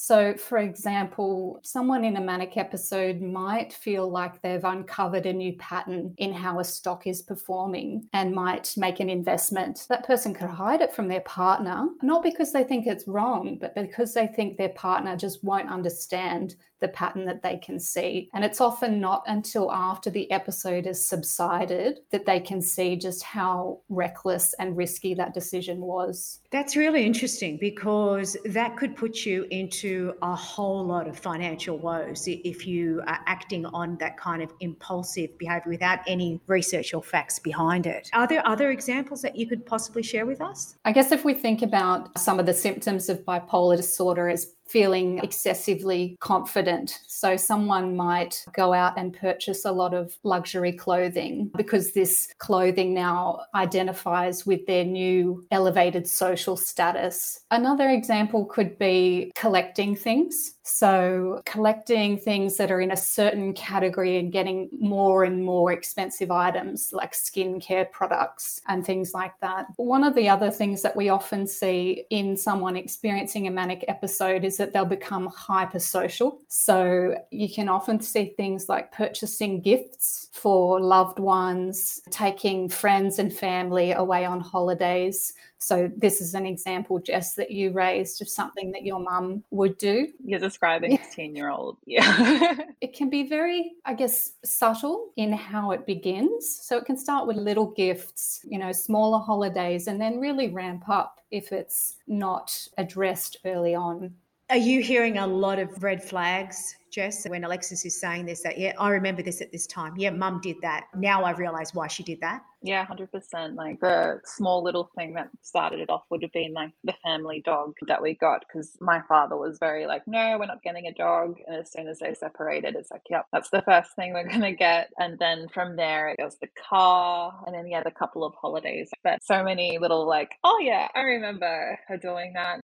So, 0.01 0.33
for 0.37 0.59
example, 0.59 1.59
someone 1.61 2.05
in 2.05 2.15
a 2.15 2.21
manic 2.21 2.55
episode 2.55 3.19
might 3.19 3.73
feel 3.73 4.09
like 4.09 4.41
they've 4.41 4.63
uncovered 4.63 5.25
a 5.25 5.33
new 5.33 5.57
pattern 5.57 6.13
in 6.17 6.31
how 6.31 6.61
a 6.61 6.63
stock 6.63 7.05
is 7.05 7.21
performing 7.21 8.07
and 8.13 8.33
might 8.33 8.73
make 8.77 9.01
an 9.01 9.09
investment. 9.09 9.85
That 9.89 10.07
person 10.07 10.33
could 10.33 10.49
hide 10.49 10.79
it 10.79 10.93
from 10.93 11.09
their 11.09 11.19
partner, 11.21 11.85
not 12.01 12.23
because 12.23 12.53
they 12.53 12.63
think 12.63 12.87
it's 12.87 13.09
wrong, 13.09 13.57
but 13.59 13.75
because 13.75 14.13
they 14.13 14.27
think 14.27 14.55
their 14.55 14.69
partner 14.69 15.17
just 15.17 15.43
won't 15.43 15.69
understand 15.69 16.55
the 16.79 16.87
pattern 16.87 17.25
that 17.25 17.43
they 17.43 17.57
can 17.57 17.79
see. 17.79 18.29
And 18.33 18.43
it's 18.43 18.61
often 18.61 18.99
not 18.99 19.23
until 19.27 19.71
after 19.71 20.09
the 20.09 20.29
episode 20.31 20.85
has 20.85 21.03
subsided 21.03 21.99
that 22.11 22.25
they 22.25 22.39
can 22.39 22.61
see 22.61 22.95
just 22.95 23.23
how 23.23 23.79
reckless 23.89 24.53
and 24.59 24.77
risky 24.77 25.13
that 25.15 25.33
decision 25.33 25.81
was. 25.81 26.39
That's 26.51 26.75
really 26.75 27.05
interesting 27.05 27.57
because 27.57 28.37
that 28.45 28.77
could 28.77 28.95
put 28.95 29.25
you 29.25 29.45
into 29.51 30.13
a 30.21 30.35
whole 30.35 30.85
lot 30.85 31.07
of 31.07 31.17
financial 31.17 31.77
woes 31.77 32.27
if 32.27 32.65
you 32.65 33.01
are 33.07 33.19
acting 33.27 33.65
on 33.67 33.97
that 33.97 34.17
kind 34.17 34.41
of 34.41 34.51
impulsive 34.59 35.37
behavior 35.37 35.69
without 35.71 35.99
any 36.07 36.39
research 36.47 36.93
or 36.93 37.03
facts 37.03 37.39
behind 37.39 37.85
it. 37.85 38.09
Are 38.13 38.27
there 38.27 38.45
other 38.47 38.71
examples 38.71 39.21
that 39.21 39.35
you 39.35 39.47
could 39.47 39.65
possibly 39.65 40.03
share 40.03 40.25
with 40.25 40.41
us? 40.41 40.75
I 40.85 40.91
guess 40.91 41.11
if 41.11 41.25
we 41.25 41.33
think 41.33 41.61
about 41.61 42.17
some 42.17 42.39
of 42.39 42.45
the 42.45 42.53
symptoms 42.53 43.09
of 43.09 43.19
bipolar 43.25 43.77
disorder 43.77 44.29
as 44.29 44.53
feeling 44.69 45.19
excessively 45.19 46.15
confident. 46.19 46.99
So, 47.07 47.35
someone 47.35 47.95
might 47.95 48.45
go 48.53 48.73
out 48.73 48.97
and 48.97 49.13
purchase 49.13 49.65
a 49.65 49.71
lot 49.71 49.93
of 49.93 50.15
luxury 50.23 50.71
clothing 50.71 51.51
because 51.55 51.91
this 51.91 52.33
clothing 52.37 52.93
now 52.93 53.41
identifies 53.55 54.45
with 54.45 54.65
their 54.67 54.85
new 54.85 55.45
elevated 55.51 56.07
social 56.07 56.55
status. 56.55 57.41
Another 57.51 57.89
example 57.89 58.45
could 58.45 58.77
be 58.77 59.31
collecting 59.35 59.95
things. 59.95 60.55
So, 60.63 61.41
collecting 61.45 62.17
things 62.19 62.57
that 62.57 62.69
are 62.69 62.79
in 62.79 62.91
a 62.91 62.97
certain 62.97 63.53
category 63.53 64.17
and 64.17 64.31
getting 64.31 64.69
more 64.79 65.23
and 65.23 65.43
more 65.43 65.71
expensive 65.71 66.29
items 66.29 66.91
like 66.93 67.13
skincare 67.13 67.91
products 67.91 68.61
and 68.67 68.85
things 68.85 69.13
like 69.13 69.33
that. 69.41 69.65
One 69.77 70.03
of 70.03 70.13
the 70.13 70.29
other 70.29 70.51
things 70.51 70.83
that 70.83 70.95
we 70.95 71.09
often 71.09 71.47
see 71.47 72.05
in 72.11 72.37
someone 72.37 72.75
experiencing 72.75 73.47
a 73.47 73.51
manic 73.51 73.83
episode 73.87 74.45
is 74.45 74.58
that 74.59 74.71
they'll 74.71 74.85
become 74.85 75.27
hyper 75.27 75.79
social. 75.79 76.39
So, 76.47 77.15
you 77.31 77.49
can 77.49 77.67
often 77.67 77.99
see 77.99 78.33
things 78.37 78.69
like 78.69 78.91
purchasing 78.91 79.61
gifts 79.61 80.29
for 80.31 80.79
loved 80.79 81.19
ones, 81.19 81.99
taking 82.11 82.69
friends 82.69 83.19
and 83.19 83.33
family 83.33 83.91
away 83.91 84.23
on 84.23 84.39
holidays 84.39 85.33
so 85.59 85.91
this 85.97 86.21
is 86.21 86.33
an 86.35 86.45
example, 86.45 86.99
Jess, 86.99 87.35
that 87.35 87.51
you 87.51 87.71
raised 87.71 88.21
of 88.21 88.29
something 88.29 88.71
that 88.71 88.83
your 88.83 88.99
mum 88.99 89.43
would 89.51 89.77
do. 89.77 90.07
You're 90.23 90.39
describing 90.39 90.93
a 90.93 90.99
10 91.13 91.35
year 91.35 91.49
old. 91.49 91.77
Yeah. 91.85 92.55
it 92.81 92.93
can 92.93 93.09
be 93.09 93.27
very, 93.27 93.73
I 93.83 93.93
guess, 93.93 94.31
subtle 94.45 95.11
in 95.17 95.33
how 95.33 95.71
it 95.71 95.85
begins. 95.85 96.59
So 96.61 96.77
it 96.77 96.85
can 96.85 96.97
start 96.97 97.27
with 97.27 97.35
little 97.35 97.71
gifts, 97.71 98.39
you 98.45 98.57
know, 98.57 98.71
smaller 98.71 99.19
holidays, 99.19 99.87
and 99.87 99.99
then 99.99 100.19
really 100.19 100.47
ramp 100.47 100.87
up 100.87 101.19
if 101.29 101.51
it's 101.51 101.95
not 102.07 102.67
addressed 102.77 103.37
early 103.43 103.75
on. 103.75 104.15
Are 104.49 104.57
you 104.57 104.81
hearing 104.81 105.19
a 105.19 105.27
lot 105.27 105.59
of 105.59 105.83
red 105.83 106.03
flags 106.03 106.75
Jess, 106.91 107.27
when 107.27 107.43
Alexis 107.43 107.85
is 107.85 107.99
saying 107.99 108.25
this, 108.25 108.41
that, 108.41 108.57
yeah, 108.57 108.73
I 108.79 108.89
remember 108.89 109.21
this 109.21 109.41
at 109.41 109.51
this 109.51 109.67
time. 109.67 109.95
Yeah, 109.97 110.09
mum 110.09 110.39
did 110.41 110.57
that. 110.61 110.85
Now 110.95 111.23
I 111.23 111.31
realize 111.31 111.73
why 111.73 111.87
she 111.87 112.03
did 112.03 112.19
that. 112.21 112.41
Yeah, 112.61 112.85
100%. 112.85 113.55
Like 113.55 113.79
the 113.79 114.19
small 114.25 114.63
little 114.63 114.89
thing 114.97 115.13
that 115.13 115.29
started 115.41 115.79
it 115.79 115.89
off 115.89 116.03
would 116.09 116.21
have 116.23 116.31
been 116.31 116.53
like 116.53 116.71
the 116.83 116.93
family 117.03 117.41
dog 117.45 117.73
that 117.87 118.01
we 118.01 118.15
got 118.15 118.43
because 118.47 118.75
my 118.81 119.01
father 119.07 119.37
was 119.37 119.57
very 119.59 119.85
like, 119.85 120.01
no, 120.07 120.37
we're 120.39 120.45
not 120.45 120.63
getting 120.63 120.87
a 120.87 120.93
dog. 120.93 121.37
And 121.47 121.57
as 121.57 121.71
soon 121.71 121.87
as 121.87 121.99
they 121.99 122.13
separated, 122.13 122.75
it's 122.75 122.91
like, 122.91 123.03
yep, 123.09 123.25
that's 123.31 123.49
the 123.49 123.61
first 123.61 123.95
thing 123.95 124.13
we're 124.13 124.23
going 124.27 124.41
to 124.41 124.53
get. 124.53 124.89
And 124.97 125.17
then 125.19 125.47
from 125.53 125.75
there, 125.75 126.09
it 126.09 126.23
was 126.23 126.37
the 126.41 126.49
car. 126.69 127.43
And 127.45 127.55
then, 127.55 127.67
yeah, 127.67 127.83
the 127.83 127.91
couple 127.91 128.25
of 128.25 128.33
holidays. 128.35 128.89
But 129.03 129.23
so 129.23 129.43
many 129.43 129.77
little 129.77 130.07
like, 130.07 130.31
oh, 130.43 130.59
yeah, 130.61 130.87
I 130.95 131.01
remember 131.01 131.79
her 131.87 131.97
doing 131.97 132.33
that. 132.33 132.59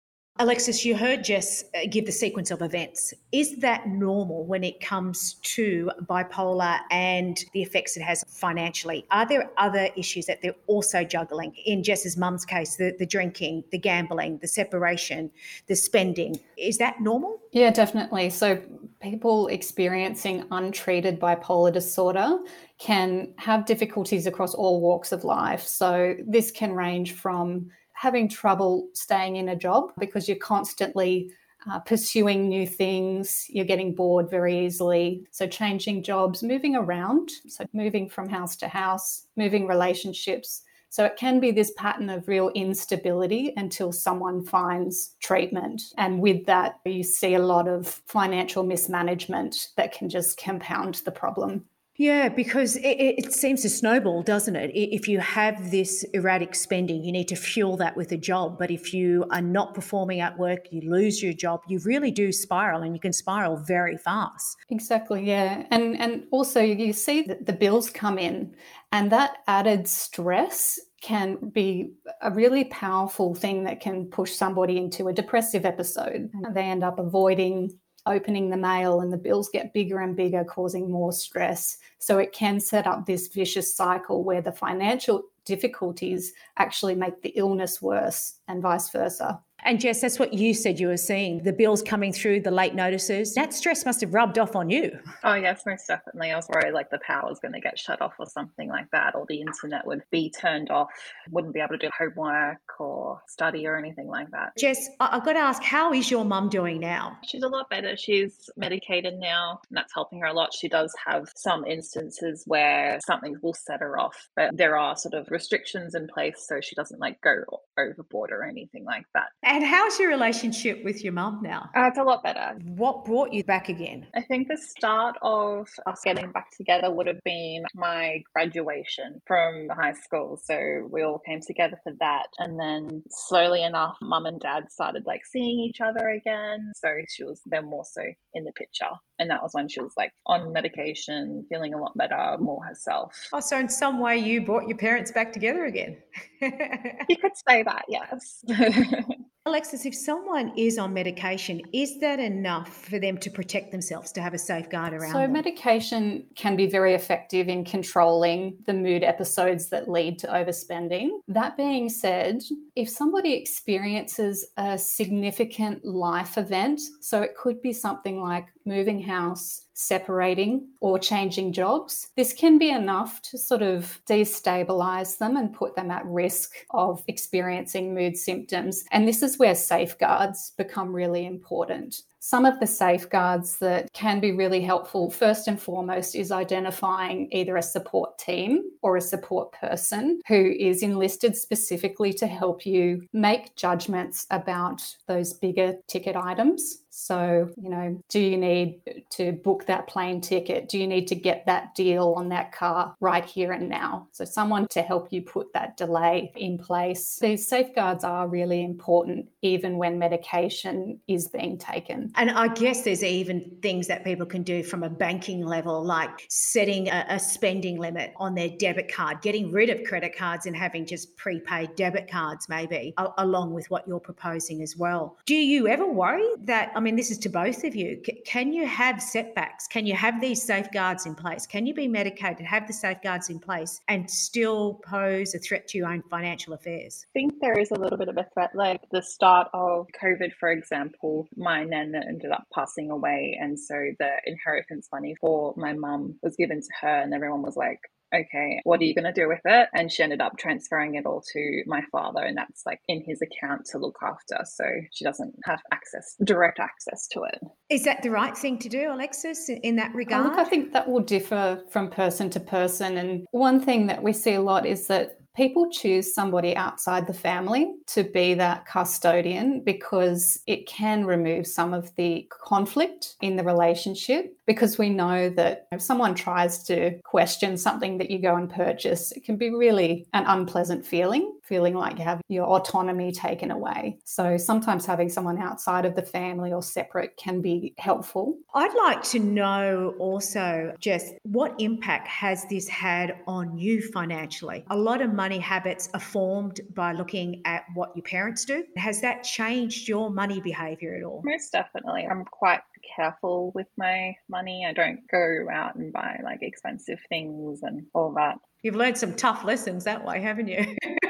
Alexis, 0.40 0.86
you 0.86 0.96
heard 0.96 1.22
Jess 1.22 1.64
uh, 1.74 1.80
give 1.90 2.06
the 2.06 2.12
sequence 2.12 2.50
of 2.50 2.62
events. 2.62 3.12
Is 3.30 3.56
that 3.56 3.86
normal 3.88 4.46
when 4.46 4.64
it 4.64 4.80
comes 4.80 5.34
to 5.42 5.90
bipolar 6.06 6.78
and 6.90 7.44
the 7.52 7.60
effects 7.60 7.94
it 7.98 8.02
has 8.02 8.24
financially? 8.26 9.04
Are 9.10 9.28
there 9.28 9.50
other 9.58 9.90
issues 9.98 10.24
that 10.24 10.40
they're 10.40 10.56
also 10.66 11.04
juggling? 11.04 11.54
In 11.66 11.82
Jess's 11.82 12.16
mum's 12.16 12.46
case, 12.46 12.76
the, 12.76 12.96
the 12.98 13.04
drinking, 13.04 13.64
the 13.70 13.76
gambling, 13.76 14.38
the 14.38 14.48
separation, 14.48 15.30
the 15.66 15.76
spending. 15.76 16.40
Is 16.56 16.78
that 16.78 17.02
normal? 17.02 17.38
Yeah, 17.52 17.70
definitely. 17.70 18.30
So, 18.30 18.62
people 19.02 19.48
experiencing 19.48 20.44
untreated 20.50 21.20
bipolar 21.20 21.70
disorder 21.70 22.38
can 22.78 23.34
have 23.36 23.66
difficulties 23.66 24.26
across 24.26 24.54
all 24.54 24.80
walks 24.80 25.12
of 25.12 25.22
life. 25.22 25.66
So, 25.66 26.14
this 26.26 26.50
can 26.50 26.72
range 26.72 27.12
from 27.12 27.70
having 28.00 28.26
trouble 28.26 28.88
staying 28.94 29.36
in 29.36 29.50
a 29.50 29.54
job 29.54 29.92
because 29.98 30.26
you're 30.26 30.38
constantly 30.38 31.30
uh, 31.70 31.78
pursuing 31.80 32.48
new 32.48 32.66
things, 32.66 33.44
you're 33.50 33.66
getting 33.66 33.94
bored 33.94 34.30
very 34.30 34.64
easily. 34.64 35.26
So, 35.32 35.46
changing 35.46 36.02
jobs, 36.02 36.42
moving 36.42 36.76
around, 36.76 37.30
so 37.46 37.66
moving 37.74 38.08
from 38.08 38.26
house 38.30 38.56
to 38.56 38.68
house, 38.68 39.26
moving 39.36 39.66
relationships. 39.66 40.62
So, 40.88 41.04
it 41.04 41.18
can 41.18 41.40
be 41.40 41.50
this 41.50 41.74
pattern 41.76 42.08
of 42.08 42.26
real 42.26 42.48
instability 42.54 43.52
until 43.58 43.92
someone 43.92 44.46
finds 44.46 45.16
treatment. 45.20 45.82
And 45.98 46.22
with 46.22 46.46
that, 46.46 46.80
you 46.86 47.02
see 47.02 47.34
a 47.34 47.46
lot 47.54 47.68
of 47.68 47.86
financial 48.06 48.62
mismanagement 48.62 49.68
that 49.76 49.92
can 49.92 50.08
just 50.08 50.38
compound 50.38 51.02
the 51.04 51.12
problem. 51.12 51.66
Yeah, 52.00 52.30
because 52.30 52.76
it, 52.76 52.96
it, 53.18 53.34
seems 53.34 53.60
to 53.60 53.68
snowball, 53.68 54.22
doesn't 54.22 54.56
it? 54.56 54.70
If 54.72 55.06
you 55.06 55.20
have 55.20 55.70
this 55.70 56.02
erratic 56.14 56.54
spending, 56.54 57.04
you 57.04 57.12
need 57.12 57.28
to 57.28 57.36
fuel 57.36 57.76
that 57.76 57.94
with 57.94 58.10
a 58.10 58.16
job. 58.16 58.58
But 58.58 58.70
if 58.70 58.94
you 58.94 59.26
are 59.30 59.42
not 59.42 59.74
performing 59.74 60.20
at 60.20 60.38
work, 60.38 60.68
you 60.70 60.80
lose 60.90 61.22
your 61.22 61.34
job. 61.34 61.60
You 61.68 61.78
really 61.84 62.10
do 62.10 62.32
spiral, 62.32 62.80
and 62.80 62.94
you 62.94 63.00
can 63.00 63.12
spiral 63.12 63.58
very 63.58 63.98
fast. 63.98 64.56
Exactly. 64.70 65.26
Yeah, 65.26 65.66
and 65.70 66.00
and 66.00 66.24
also 66.30 66.62
you 66.62 66.94
see 66.94 67.20
that 67.24 67.44
the 67.44 67.52
bills 67.52 67.90
come 67.90 68.18
in, 68.18 68.54
and 68.92 69.12
that 69.12 69.36
added 69.46 69.86
stress 69.86 70.80
can 71.02 71.50
be 71.52 71.92
a 72.22 72.30
really 72.30 72.64
powerful 72.64 73.34
thing 73.34 73.64
that 73.64 73.80
can 73.80 74.06
push 74.06 74.32
somebody 74.32 74.78
into 74.78 75.08
a 75.08 75.12
depressive 75.12 75.66
episode. 75.66 76.30
They 76.54 76.62
end 76.62 76.82
up 76.82 76.98
avoiding 76.98 77.78
opening 78.06 78.50
the 78.50 78.56
mail 78.56 79.00
and 79.00 79.12
the 79.12 79.16
bills 79.16 79.48
get 79.52 79.72
bigger 79.72 80.00
and 80.00 80.16
bigger, 80.16 80.44
causing 80.44 80.90
more 80.90 81.12
stress. 81.12 81.78
So 81.98 82.18
it 82.18 82.32
can 82.32 82.60
set 82.60 82.86
up 82.86 83.06
this 83.06 83.28
vicious 83.28 83.74
cycle 83.74 84.24
where 84.24 84.42
the 84.42 84.52
financial 84.52 85.24
difficulties 85.44 86.32
actually 86.56 86.94
make 86.94 87.22
the 87.22 87.30
illness 87.30 87.82
worse 87.82 88.34
and 88.48 88.62
vice 88.62 88.90
versa. 88.90 89.40
And 89.64 89.80
Jess, 89.80 90.00
that's 90.00 90.18
what 90.18 90.32
you 90.32 90.54
said 90.54 90.80
you 90.80 90.88
were 90.88 90.96
seeing 90.96 91.42
the 91.42 91.52
bills 91.52 91.82
coming 91.82 92.12
through, 92.12 92.40
the 92.40 92.50
late 92.50 92.74
notices. 92.74 93.34
That 93.34 93.52
stress 93.52 93.84
must 93.84 94.00
have 94.00 94.14
rubbed 94.14 94.38
off 94.38 94.56
on 94.56 94.70
you. 94.70 94.98
Oh, 95.24 95.34
yes, 95.34 95.62
most 95.66 95.86
definitely. 95.86 96.30
I 96.30 96.36
was 96.36 96.48
worried 96.48 96.72
like 96.72 96.90
the 96.90 97.00
power 97.06 97.28
was 97.28 97.38
going 97.40 97.52
to 97.52 97.60
get 97.60 97.78
shut 97.78 98.00
off 98.00 98.14
or 98.18 98.26
something 98.26 98.68
like 98.68 98.90
that, 98.92 99.14
or 99.14 99.26
the 99.28 99.40
internet 99.40 99.86
would 99.86 100.02
be 100.10 100.30
turned 100.30 100.70
off, 100.70 100.88
wouldn't 101.30 101.54
be 101.54 101.60
able 101.60 101.76
to 101.76 101.78
do 101.78 101.90
homework 101.96 102.58
or 102.78 103.20
study 103.28 103.66
or 103.66 103.76
anything 103.76 104.08
like 104.08 104.30
that. 104.30 104.52
Jess, 104.58 104.88
I've 105.00 105.24
got 105.24 105.34
to 105.34 105.40
ask, 105.40 105.62
how 105.62 105.92
is 105.92 106.10
your 106.10 106.24
mum 106.24 106.48
doing 106.48 106.80
now? 106.80 107.18
She's 107.26 107.42
a 107.42 107.48
lot 107.48 107.68
better. 107.70 107.96
She's 107.96 108.48
medicated 108.56 109.18
now, 109.18 109.60
and 109.68 109.76
that's 109.76 109.92
helping 109.94 110.20
her 110.20 110.26
a 110.26 110.32
lot. 110.32 110.54
She 110.54 110.68
does 110.68 110.94
have 111.06 111.28
some 111.36 111.64
instances 111.64 112.44
where 112.46 112.98
something 113.06 113.36
will 113.42 113.54
set 113.54 113.80
her 113.80 113.98
off, 113.98 114.28
but 114.36 114.56
there 114.56 114.76
are 114.76 114.96
sort 114.96 115.14
of 115.14 115.30
restrictions 115.30 115.94
in 115.94 116.06
place 116.08 116.46
so 116.48 116.60
she 116.60 116.74
doesn't 116.74 117.00
like 117.00 117.20
go 117.20 117.42
overboard 117.78 118.30
or 118.30 118.44
anything 118.44 118.84
like 118.84 119.04
that. 119.14 119.28
And 119.52 119.64
how's 119.64 119.98
your 119.98 120.10
relationship 120.10 120.84
with 120.84 121.02
your 121.02 121.12
mum 121.12 121.40
now? 121.42 121.70
Uh, 121.76 121.88
it's 121.88 121.98
a 121.98 122.04
lot 122.04 122.22
better. 122.22 122.56
What 122.62 123.04
brought 123.04 123.32
you 123.32 123.42
back 123.42 123.68
again? 123.68 124.06
I 124.14 124.22
think 124.22 124.46
the 124.46 124.56
start 124.56 125.16
of 125.22 125.68
us 125.86 126.02
getting 126.04 126.30
back 126.30 126.56
together 126.56 126.88
would 126.88 127.08
have 127.08 127.18
been 127.24 127.64
my 127.74 128.22
graduation 128.32 129.20
from 129.26 129.68
high 129.70 129.94
school. 129.94 130.40
So 130.40 130.86
we 130.88 131.02
all 131.02 131.18
came 131.26 131.40
together 131.44 131.80
for 131.82 131.92
that. 131.98 132.28
And 132.38 132.60
then 132.60 133.02
slowly 133.10 133.64
enough, 133.64 133.96
mum 134.00 134.26
and 134.26 134.40
dad 134.40 134.70
started 134.70 135.02
like 135.04 135.26
seeing 135.26 135.58
each 135.58 135.80
other 135.80 136.10
again. 136.10 136.70
So 136.76 136.88
she 137.08 137.24
was 137.24 137.40
then 137.44 137.64
more 137.64 137.84
so 137.84 138.02
in 138.34 138.44
the 138.44 138.52
picture. 138.52 138.90
And 139.18 139.28
that 139.30 139.42
was 139.42 139.50
when 139.52 139.68
she 139.68 139.80
was 139.80 139.94
like 139.96 140.12
on 140.26 140.52
medication, 140.52 141.44
feeling 141.48 141.74
a 141.74 141.78
lot 141.78 141.98
better, 141.98 142.36
more 142.38 142.64
herself. 142.64 143.16
Oh, 143.32 143.40
so 143.40 143.58
in 143.58 143.68
some 143.68 143.98
way 143.98 144.16
you 144.16 144.46
brought 144.46 144.68
your 144.68 144.78
parents 144.78 145.10
back 145.10 145.32
together 145.32 145.64
again. 145.64 145.98
you 146.40 147.16
could 147.20 147.36
say 147.48 147.64
that, 147.64 147.84
yes. 147.88 148.44
Alexis, 149.46 149.86
if 149.86 149.94
someone 149.94 150.52
is 150.54 150.76
on 150.76 150.92
medication, 150.92 151.62
is 151.72 151.98
that 152.00 152.20
enough 152.20 152.84
for 152.84 152.98
them 152.98 153.16
to 153.16 153.30
protect 153.30 153.72
themselves, 153.72 154.12
to 154.12 154.20
have 154.20 154.34
a 154.34 154.38
safeguard 154.38 154.92
around 154.92 155.12
so 155.12 155.20
them? 155.20 155.32
medication 155.32 156.26
can 156.36 156.56
be 156.56 156.66
very 156.66 156.92
effective 156.92 157.48
in 157.48 157.64
controlling 157.64 158.58
the 158.66 158.74
mood 158.74 159.02
episodes 159.02 159.70
that 159.70 159.88
lead 159.88 160.18
to 160.18 160.26
overspending. 160.26 161.08
That 161.26 161.56
being 161.56 161.88
said, 161.88 162.42
if 162.76 162.90
somebody 162.90 163.32
experiences 163.32 164.46
a 164.58 164.76
significant 164.76 165.86
life 165.86 166.36
event, 166.36 166.80
so 167.00 167.22
it 167.22 167.34
could 167.34 167.62
be 167.62 167.72
something 167.72 168.20
like 168.20 168.46
moving 168.66 169.02
house, 169.02 169.66
separating, 169.80 170.68
or 170.80 170.98
changing 170.98 171.52
jobs. 171.52 172.08
This 172.16 172.32
can 172.32 172.58
be 172.58 172.70
enough 172.70 173.22
to 173.22 173.38
sort 173.38 173.62
of 173.62 174.00
destabilize 174.08 175.18
them 175.18 175.36
and 175.36 175.52
put 175.52 175.74
them 175.76 175.90
at 175.90 176.04
risk 176.06 176.52
of 176.70 177.02
experiencing 177.08 177.94
mood 177.94 178.16
symptoms. 178.16 178.84
And 178.92 179.08
this 179.08 179.22
is 179.22 179.38
where 179.38 179.54
safeguards 179.54 180.52
become 180.56 180.92
really 180.94 181.26
important. 181.26 182.02
Some 182.22 182.44
of 182.44 182.60
the 182.60 182.66
safeguards 182.66 183.58
that 183.60 183.90
can 183.94 184.20
be 184.20 184.32
really 184.32 184.60
helpful, 184.60 185.10
first 185.10 185.48
and 185.48 185.60
foremost, 185.60 186.14
is 186.14 186.30
identifying 186.30 187.28
either 187.32 187.56
a 187.56 187.62
support 187.62 188.18
team 188.18 188.62
or 188.82 188.98
a 188.98 189.00
support 189.00 189.52
person 189.52 190.20
who 190.28 190.54
is 190.58 190.82
enlisted 190.82 191.34
specifically 191.34 192.12
to 192.12 192.26
help 192.26 192.66
you 192.66 193.06
make 193.14 193.56
judgments 193.56 194.26
about 194.30 194.82
those 195.08 195.32
bigger 195.32 195.76
ticket 195.88 196.14
items. 196.14 196.82
So, 196.90 197.48
you 197.56 197.70
know, 197.70 198.02
do 198.08 198.20
you 198.20 198.36
need 198.36 198.80
to 199.10 199.32
book 199.32 199.66
that 199.66 199.86
plane 199.86 200.20
ticket? 200.20 200.68
Do 200.68 200.78
you 200.78 200.86
need 200.86 201.06
to 201.08 201.14
get 201.14 201.46
that 201.46 201.74
deal 201.74 202.14
on 202.16 202.28
that 202.30 202.52
car 202.52 202.94
right 203.00 203.24
here 203.24 203.52
and 203.52 203.68
now? 203.68 204.08
So, 204.12 204.24
someone 204.24 204.66
to 204.68 204.82
help 204.82 205.12
you 205.12 205.22
put 205.22 205.52
that 205.52 205.76
delay 205.76 206.32
in 206.36 206.58
place. 206.58 207.18
These 207.20 207.46
safeguards 207.46 208.04
are 208.04 208.28
really 208.28 208.64
important, 208.64 209.28
even 209.42 209.76
when 209.78 209.98
medication 209.98 211.00
is 211.06 211.28
being 211.28 211.58
taken. 211.58 212.10
And 212.16 212.30
I 212.30 212.48
guess 212.48 212.82
there's 212.82 213.04
even 213.04 213.58
things 213.62 213.86
that 213.86 214.04
people 214.04 214.26
can 214.26 214.42
do 214.42 214.62
from 214.62 214.82
a 214.82 214.90
banking 214.90 215.44
level, 215.44 215.82
like 215.84 216.26
setting 216.28 216.88
a, 216.88 217.06
a 217.08 217.18
spending 217.18 217.78
limit 217.78 218.12
on 218.16 218.34
their 218.34 218.50
debit 218.50 218.92
card, 218.92 219.22
getting 219.22 219.52
rid 219.52 219.70
of 219.70 219.84
credit 219.84 220.16
cards 220.16 220.46
and 220.46 220.56
having 220.56 220.84
just 220.86 221.16
prepaid 221.16 221.74
debit 221.76 222.10
cards, 222.10 222.48
maybe, 222.48 222.94
a- 222.98 223.08
along 223.18 223.52
with 223.52 223.70
what 223.70 223.86
you're 223.86 224.00
proposing 224.00 224.62
as 224.62 224.76
well. 224.76 225.16
Do 225.26 225.34
you 225.36 225.68
ever 225.68 225.86
worry 225.86 226.26
that, 226.44 226.72
I 226.80 226.82
mean, 226.82 226.96
this 226.96 227.10
is 227.10 227.18
to 227.18 227.28
both 227.28 227.62
of 227.64 227.76
you, 227.76 228.00
C- 228.06 228.22
can 228.24 228.54
you 228.54 228.66
have 228.66 229.02
setbacks? 229.02 229.66
Can 229.66 229.84
you 229.84 229.94
have 229.94 230.18
these 230.18 230.42
safeguards 230.42 231.04
in 231.04 231.14
place? 231.14 231.46
Can 231.46 231.66
you 231.66 231.74
be 231.74 231.86
medicated, 231.86 232.46
have 232.46 232.66
the 232.66 232.72
safeguards 232.72 233.28
in 233.28 233.38
place, 233.38 233.82
and 233.86 234.10
still 234.10 234.80
pose 234.82 235.34
a 235.34 235.38
threat 235.38 235.68
to 235.68 235.76
your 235.76 235.92
own 235.92 236.02
financial 236.08 236.54
affairs? 236.54 237.04
I 237.10 237.12
think 237.12 237.34
there 237.42 237.58
is 237.58 237.70
a 237.70 237.74
little 237.74 237.98
bit 237.98 238.08
of 238.08 238.16
a 238.16 238.26
threat. 238.32 238.52
Like 238.54 238.80
the 238.92 239.02
start 239.02 239.48
of 239.52 239.88
COVID, 240.02 240.32
for 240.40 240.50
example, 240.50 241.28
my 241.36 241.64
nan 241.64 241.94
ended 241.94 242.30
up 242.30 242.44
passing 242.54 242.90
away. 242.90 243.36
And 243.38 243.60
so 243.60 243.74
the 243.98 244.12
inheritance 244.24 244.88
money 244.90 245.14
for 245.20 245.52
my 245.58 245.74
mum 245.74 246.18
was 246.22 246.34
given 246.34 246.62
to 246.62 246.68
her, 246.80 247.02
and 247.02 247.12
everyone 247.12 247.42
was 247.42 247.56
like, 247.56 247.80
okay, 248.14 248.60
what 248.64 248.80
are 248.80 248.84
you 248.84 248.94
going 248.94 249.04
to 249.04 249.12
do 249.12 249.28
with 249.28 249.40
it? 249.44 249.68
And 249.74 249.90
she 249.90 250.02
ended 250.02 250.20
up 250.20 250.36
transferring 250.38 250.94
it 250.96 251.06
all 251.06 251.22
to 251.32 251.62
my 251.66 251.82
father, 251.92 252.22
and 252.22 252.36
that's 252.36 252.62
like 252.66 252.80
in 252.88 253.02
his 253.06 253.20
account 253.22 253.66
to 253.66 253.78
look 253.78 253.98
after. 254.02 254.38
So 254.44 254.64
she 254.92 255.04
doesn't 255.04 255.34
have 255.44 255.60
access, 255.72 256.16
direct 256.24 256.60
access 256.60 257.06
to 257.08 257.22
it. 257.24 257.38
Is 257.68 257.84
that 257.84 258.02
the 258.02 258.10
right 258.10 258.36
thing 258.36 258.58
to 258.58 258.68
do, 258.68 258.92
Alexis, 258.92 259.48
in- 259.48 259.58
in 259.58 259.76
that 259.76 259.90
Oh, 259.94 259.98
regard? 259.98 260.24
Look, 260.24 260.38
I 260.38 260.44
think 260.44 260.72
that 260.72 260.88
will 260.88 261.00
differ 261.00 261.62
from 261.70 261.90
person 261.90 262.30
to 262.30 262.40
person. 262.40 262.96
And 262.96 263.26
one 263.30 263.60
thing 263.60 263.86
that 263.86 264.02
we 264.02 264.12
see 264.12 264.34
a 264.34 264.40
lot 264.40 264.66
is 264.66 264.86
that 264.88 265.19
people 265.40 265.70
choose 265.70 266.12
somebody 266.12 266.54
outside 266.54 267.06
the 267.06 267.14
family 267.14 267.72
to 267.86 268.04
be 268.04 268.34
that 268.34 268.66
custodian 268.66 269.64
because 269.64 270.38
it 270.46 270.66
can 270.66 271.06
remove 271.06 271.46
some 271.46 271.72
of 271.72 271.94
the 271.96 272.28
conflict 272.28 273.16
in 273.22 273.36
the 273.36 273.42
relationship. 273.42 274.36
Because 274.44 274.76
we 274.76 274.90
know 274.90 275.30
that 275.30 275.66
if 275.72 275.80
someone 275.80 276.14
tries 276.14 276.62
to 276.64 276.98
question 277.04 277.56
something 277.56 277.96
that 277.96 278.10
you 278.10 278.18
go 278.18 278.36
and 278.36 278.50
purchase, 278.50 279.12
it 279.12 279.24
can 279.24 279.38
be 279.38 279.48
really 279.48 280.06
an 280.12 280.24
unpleasant 280.26 280.84
feeling, 280.84 281.32
feeling 281.50 281.74
like 281.74 281.98
you 281.98 282.04
have 282.04 282.22
your 282.28 282.46
autonomy 282.46 283.10
taken 283.10 283.50
away. 283.50 283.98
So 284.04 284.36
sometimes 284.36 284.86
having 284.86 285.08
someone 285.08 285.36
outside 285.42 285.84
of 285.84 285.96
the 285.96 286.02
family 286.02 286.52
or 286.52 286.62
separate 286.62 287.16
can 287.16 287.42
be 287.42 287.74
helpful. 287.76 288.38
I'd 288.54 288.74
like 288.74 289.02
to 289.14 289.18
know 289.18 289.94
also, 289.98 290.72
just 290.78 291.14
what 291.24 291.54
impact 291.58 292.06
has 292.06 292.46
this 292.48 292.68
had 292.68 293.16
on 293.26 293.58
you 293.58 293.82
financially? 293.82 294.64
A 294.70 294.76
lot 294.76 295.02
of 295.02 295.12
money 295.12 295.40
habits 295.40 295.90
are 295.92 296.00
formed 296.00 296.60
by 296.74 296.92
looking 296.92 297.42
at 297.44 297.64
what 297.74 297.90
your 297.96 298.04
parents 298.04 298.44
do. 298.44 298.64
Has 298.76 299.00
that 299.00 299.24
changed 299.24 299.88
your 299.88 300.08
money 300.08 300.40
behavior 300.40 300.94
at 300.94 301.02
all? 301.02 301.20
Most 301.24 301.50
definitely. 301.50 302.06
I'm 302.08 302.24
quite 302.24 302.60
careful 302.96 303.50
with 303.54 303.66
my 303.76 304.14
money. 304.28 304.64
I 304.68 304.72
don't 304.72 305.00
go 305.10 305.48
out 305.52 305.74
and 305.74 305.92
buy 305.92 306.20
like 306.22 306.42
expensive 306.42 307.00
things 307.08 307.60
and 307.62 307.86
all 307.92 308.14
that. 308.16 308.38
You've 308.62 308.76
learned 308.76 308.98
some 308.98 309.14
tough 309.14 309.44
lessons 309.44 309.84
that 309.84 310.04
way, 310.04 310.20
haven't 310.20 310.48
you? 310.48 310.76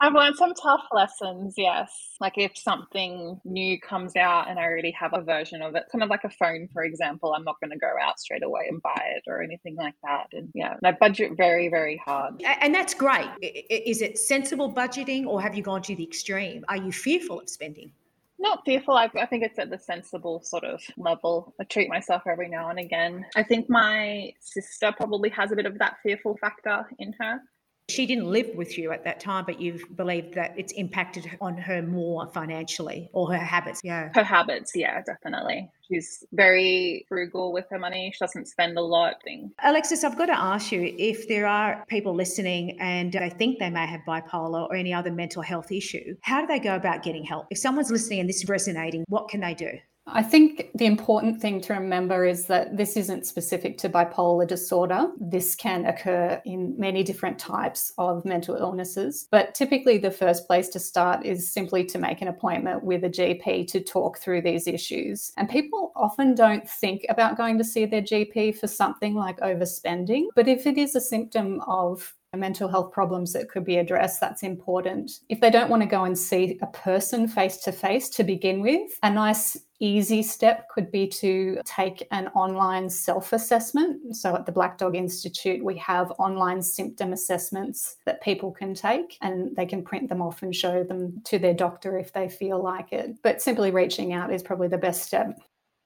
I've 0.00 0.12
learned 0.12 0.36
some 0.36 0.52
tough 0.54 0.84
lessons, 0.92 1.54
yes. 1.56 1.90
Like 2.20 2.34
if 2.36 2.56
something 2.56 3.40
new 3.44 3.80
comes 3.80 4.14
out 4.14 4.48
and 4.50 4.58
I 4.58 4.64
already 4.64 4.90
have 4.90 5.12
a 5.14 5.22
version 5.22 5.62
of 5.62 5.74
it, 5.74 5.84
kind 5.90 6.02
of 6.02 6.10
like 6.10 6.24
a 6.24 6.30
phone, 6.30 6.68
for 6.72 6.84
example, 6.84 7.32
I'm 7.34 7.44
not 7.44 7.56
going 7.60 7.70
to 7.70 7.78
go 7.78 7.90
out 8.02 8.20
straight 8.20 8.42
away 8.42 8.66
and 8.68 8.82
buy 8.82 9.02
it 9.16 9.22
or 9.26 9.42
anything 9.42 9.74
like 9.76 9.94
that. 10.04 10.26
And 10.32 10.50
yeah, 10.54 10.72
and 10.72 10.86
I 10.86 10.92
budget 10.92 11.32
very, 11.36 11.68
very 11.68 12.00
hard. 12.04 12.42
And 12.60 12.74
that's 12.74 12.92
great. 12.92 13.28
Is 13.40 14.02
it 14.02 14.18
sensible 14.18 14.72
budgeting 14.72 15.26
or 15.26 15.40
have 15.40 15.54
you 15.54 15.62
gone 15.62 15.82
to 15.82 15.96
the 15.96 16.04
extreme? 16.04 16.64
Are 16.68 16.76
you 16.76 16.92
fearful 16.92 17.40
of 17.40 17.48
spending? 17.48 17.90
Not 18.38 18.64
fearful. 18.66 18.94
I, 18.94 19.10
I 19.18 19.26
think 19.26 19.44
it's 19.44 19.58
at 19.58 19.70
the 19.70 19.78
sensible 19.78 20.42
sort 20.42 20.64
of 20.64 20.82
level. 20.98 21.54
I 21.60 21.64
treat 21.64 21.88
myself 21.88 22.22
every 22.26 22.48
now 22.48 22.68
and 22.68 22.78
again. 22.78 23.24
I 23.34 23.42
think 23.42 23.70
my 23.70 24.32
sister 24.40 24.92
probably 24.96 25.30
has 25.30 25.52
a 25.52 25.56
bit 25.56 25.64
of 25.66 25.78
that 25.78 25.96
fearful 26.02 26.36
factor 26.38 26.86
in 26.98 27.14
her. 27.18 27.40
She 27.88 28.04
didn't 28.06 28.26
live 28.26 28.50
with 28.54 28.76
you 28.76 28.90
at 28.90 29.04
that 29.04 29.20
time, 29.20 29.44
but 29.44 29.60
you've 29.60 29.84
believed 29.96 30.34
that 30.34 30.54
it's 30.56 30.72
impacted 30.72 31.30
on 31.40 31.56
her 31.56 31.82
more 31.82 32.26
financially 32.32 33.08
or 33.12 33.32
her 33.32 33.38
habits. 33.38 33.80
Yeah. 33.84 34.10
Her 34.14 34.24
habits, 34.24 34.72
yeah, 34.74 35.02
definitely. 35.02 35.70
She's 35.88 36.24
very 36.32 37.06
frugal 37.08 37.52
with 37.52 37.66
her 37.70 37.78
money. 37.78 38.10
She 38.12 38.18
doesn't 38.18 38.48
spend 38.48 38.76
a 38.76 38.82
lot. 38.82 39.14
Thing. 39.22 39.52
Alexis, 39.62 40.02
I've 40.02 40.18
got 40.18 40.26
to 40.26 40.36
ask 40.36 40.72
you 40.72 40.94
if 40.98 41.28
there 41.28 41.46
are 41.46 41.84
people 41.88 42.14
listening 42.14 42.76
and 42.80 43.12
they 43.12 43.30
think 43.30 43.58
they 43.60 43.70
may 43.70 43.86
have 43.86 44.00
bipolar 44.06 44.68
or 44.68 44.74
any 44.74 44.92
other 44.92 45.12
mental 45.12 45.42
health 45.42 45.70
issue, 45.70 46.16
how 46.22 46.40
do 46.40 46.46
they 46.48 46.58
go 46.58 46.74
about 46.74 47.02
getting 47.04 47.24
help? 47.24 47.46
If 47.50 47.58
someone's 47.58 47.90
listening 47.90 48.20
and 48.20 48.28
this 48.28 48.42
is 48.42 48.48
resonating, 48.48 49.04
what 49.08 49.28
can 49.28 49.40
they 49.40 49.54
do? 49.54 49.70
I 50.08 50.22
think 50.22 50.70
the 50.74 50.86
important 50.86 51.40
thing 51.40 51.60
to 51.62 51.74
remember 51.74 52.24
is 52.24 52.46
that 52.46 52.76
this 52.76 52.96
isn't 52.96 53.26
specific 53.26 53.76
to 53.78 53.88
bipolar 53.88 54.46
disorder. 54.46 55.08
This 55.18 55.56
can 55.56 55.84
occur 55.84 56.40
in 56.44 56.78
many 56.78 57.02
different 57.02 57.40
types 57.40 57.92
of 57.98 58.24
mental 58.24 58.54
illnesses. 58.54 59.26
But 59.30 59.54
typically, 59.54 59.98
the 59.98 60.12
first 60.12 60.46
place 60.46 60.68
to 60.70 60.78
start 60.78 61.26
is 61.26 61.52
simply 61.52 61.84
to 61.86 61.98
make 61.98 62.22
an 62.22 62.28
appointment 62.28 62.84
with 62.84 63.02
a 63.02 63.10
GP 63.10 63.66
to 63.68 63.80
talk 63.80 64.18
through 64.18 64.42
these 64.42 64.68
issues. 64.68 65.32
And 65.36 65.48
people 65.48 65.92
often 65.96 66.36
don't 66.36 66.68
think 66.68 67.04
about 67.08 67.36
going 67.36 67.58
to 67.58 67.64
see 67.64 67.84
their 67.84 68.02
GP 68.02 68.58
for 68.58 68.68
something 68.68 69.14
like 69.14 69.40
overspending. 69.40 70.26
But 70.36 70.46
if 70.46 70.66
it 70.66 70.78
is 70.78 70.94
a 70.94 71.00
symptom 71.00 71.60
of 71.66 72.14
mental 72.36 72.68
health 72.68 72.92
problems 72.92 73.32
that 73.32 73.48
could 73.48 73.64
be 73.64 73.76
addressed, 73.78 74.20
that's 74.20 74.42
important. 74.42 75.20
If 75.28 75.40
they 75.40 75.50
don't 75.50 75.70
want 75.70 75.82
to 75.82 75.88
go 75.88 76.04
and 76.04 76.16
see 76.16 76.58
a 76.62 76.66
person 76.68 77.28
face 77.28 77.58
to 77.58 77.72
face 77.72 78.08
to 78.10 78.24
begin 78.24 78.60
with, 78.60 78.98
a 79.02 79.10
nice 79.10 79.56
easy 79.78 80.22
step 80.22 80.68
could 80.68 80.90
be 80.90 81.06
to 81.06 81.60
take 81.64 82.06
an 82.10 82.28
online 82.28 82.88
self 82.88 83.32
assessment. 83.32 84.16
So 84.16 84.34
at 84.34 84.46
the 84.46 84.52
Black 84.52 84.78
Dog 84.78 84.96
Institute, 84.96 85.62
we 85.62 85.76
have 85.78 86.12
online 86.18 86.62
symptom 86.62 87.12
assessments 87.12 87.96
that 88.06 88.22
people 88.22 88.50
can 88.50 88.74
take 88.74 89.18
and 89.20 89.54
they 89.56 89.66
can 89.66 89.82
print 89.82 90.08
them 90.08 90.22
off 90.22 90.42
and 90.42 90.54
show 90.54 90.82
them 90.84 91.20
to 91.24 91.38
their 91.38 91.54
doctor 91.54 91.98
if 91.98 92.12
they 92.12 92.28
feel 92.28 92.62
like 92.62 92.92
it. 92.92 93.16
But 93.22 93.42
simply 93.42 93.70
reaching 93.70 94.12
out 94.12 94.32
is 94.32 94.42
probably 94.42 94.68
the 94.68 94.78
best 94.78 95.02
step. 95.02 95.38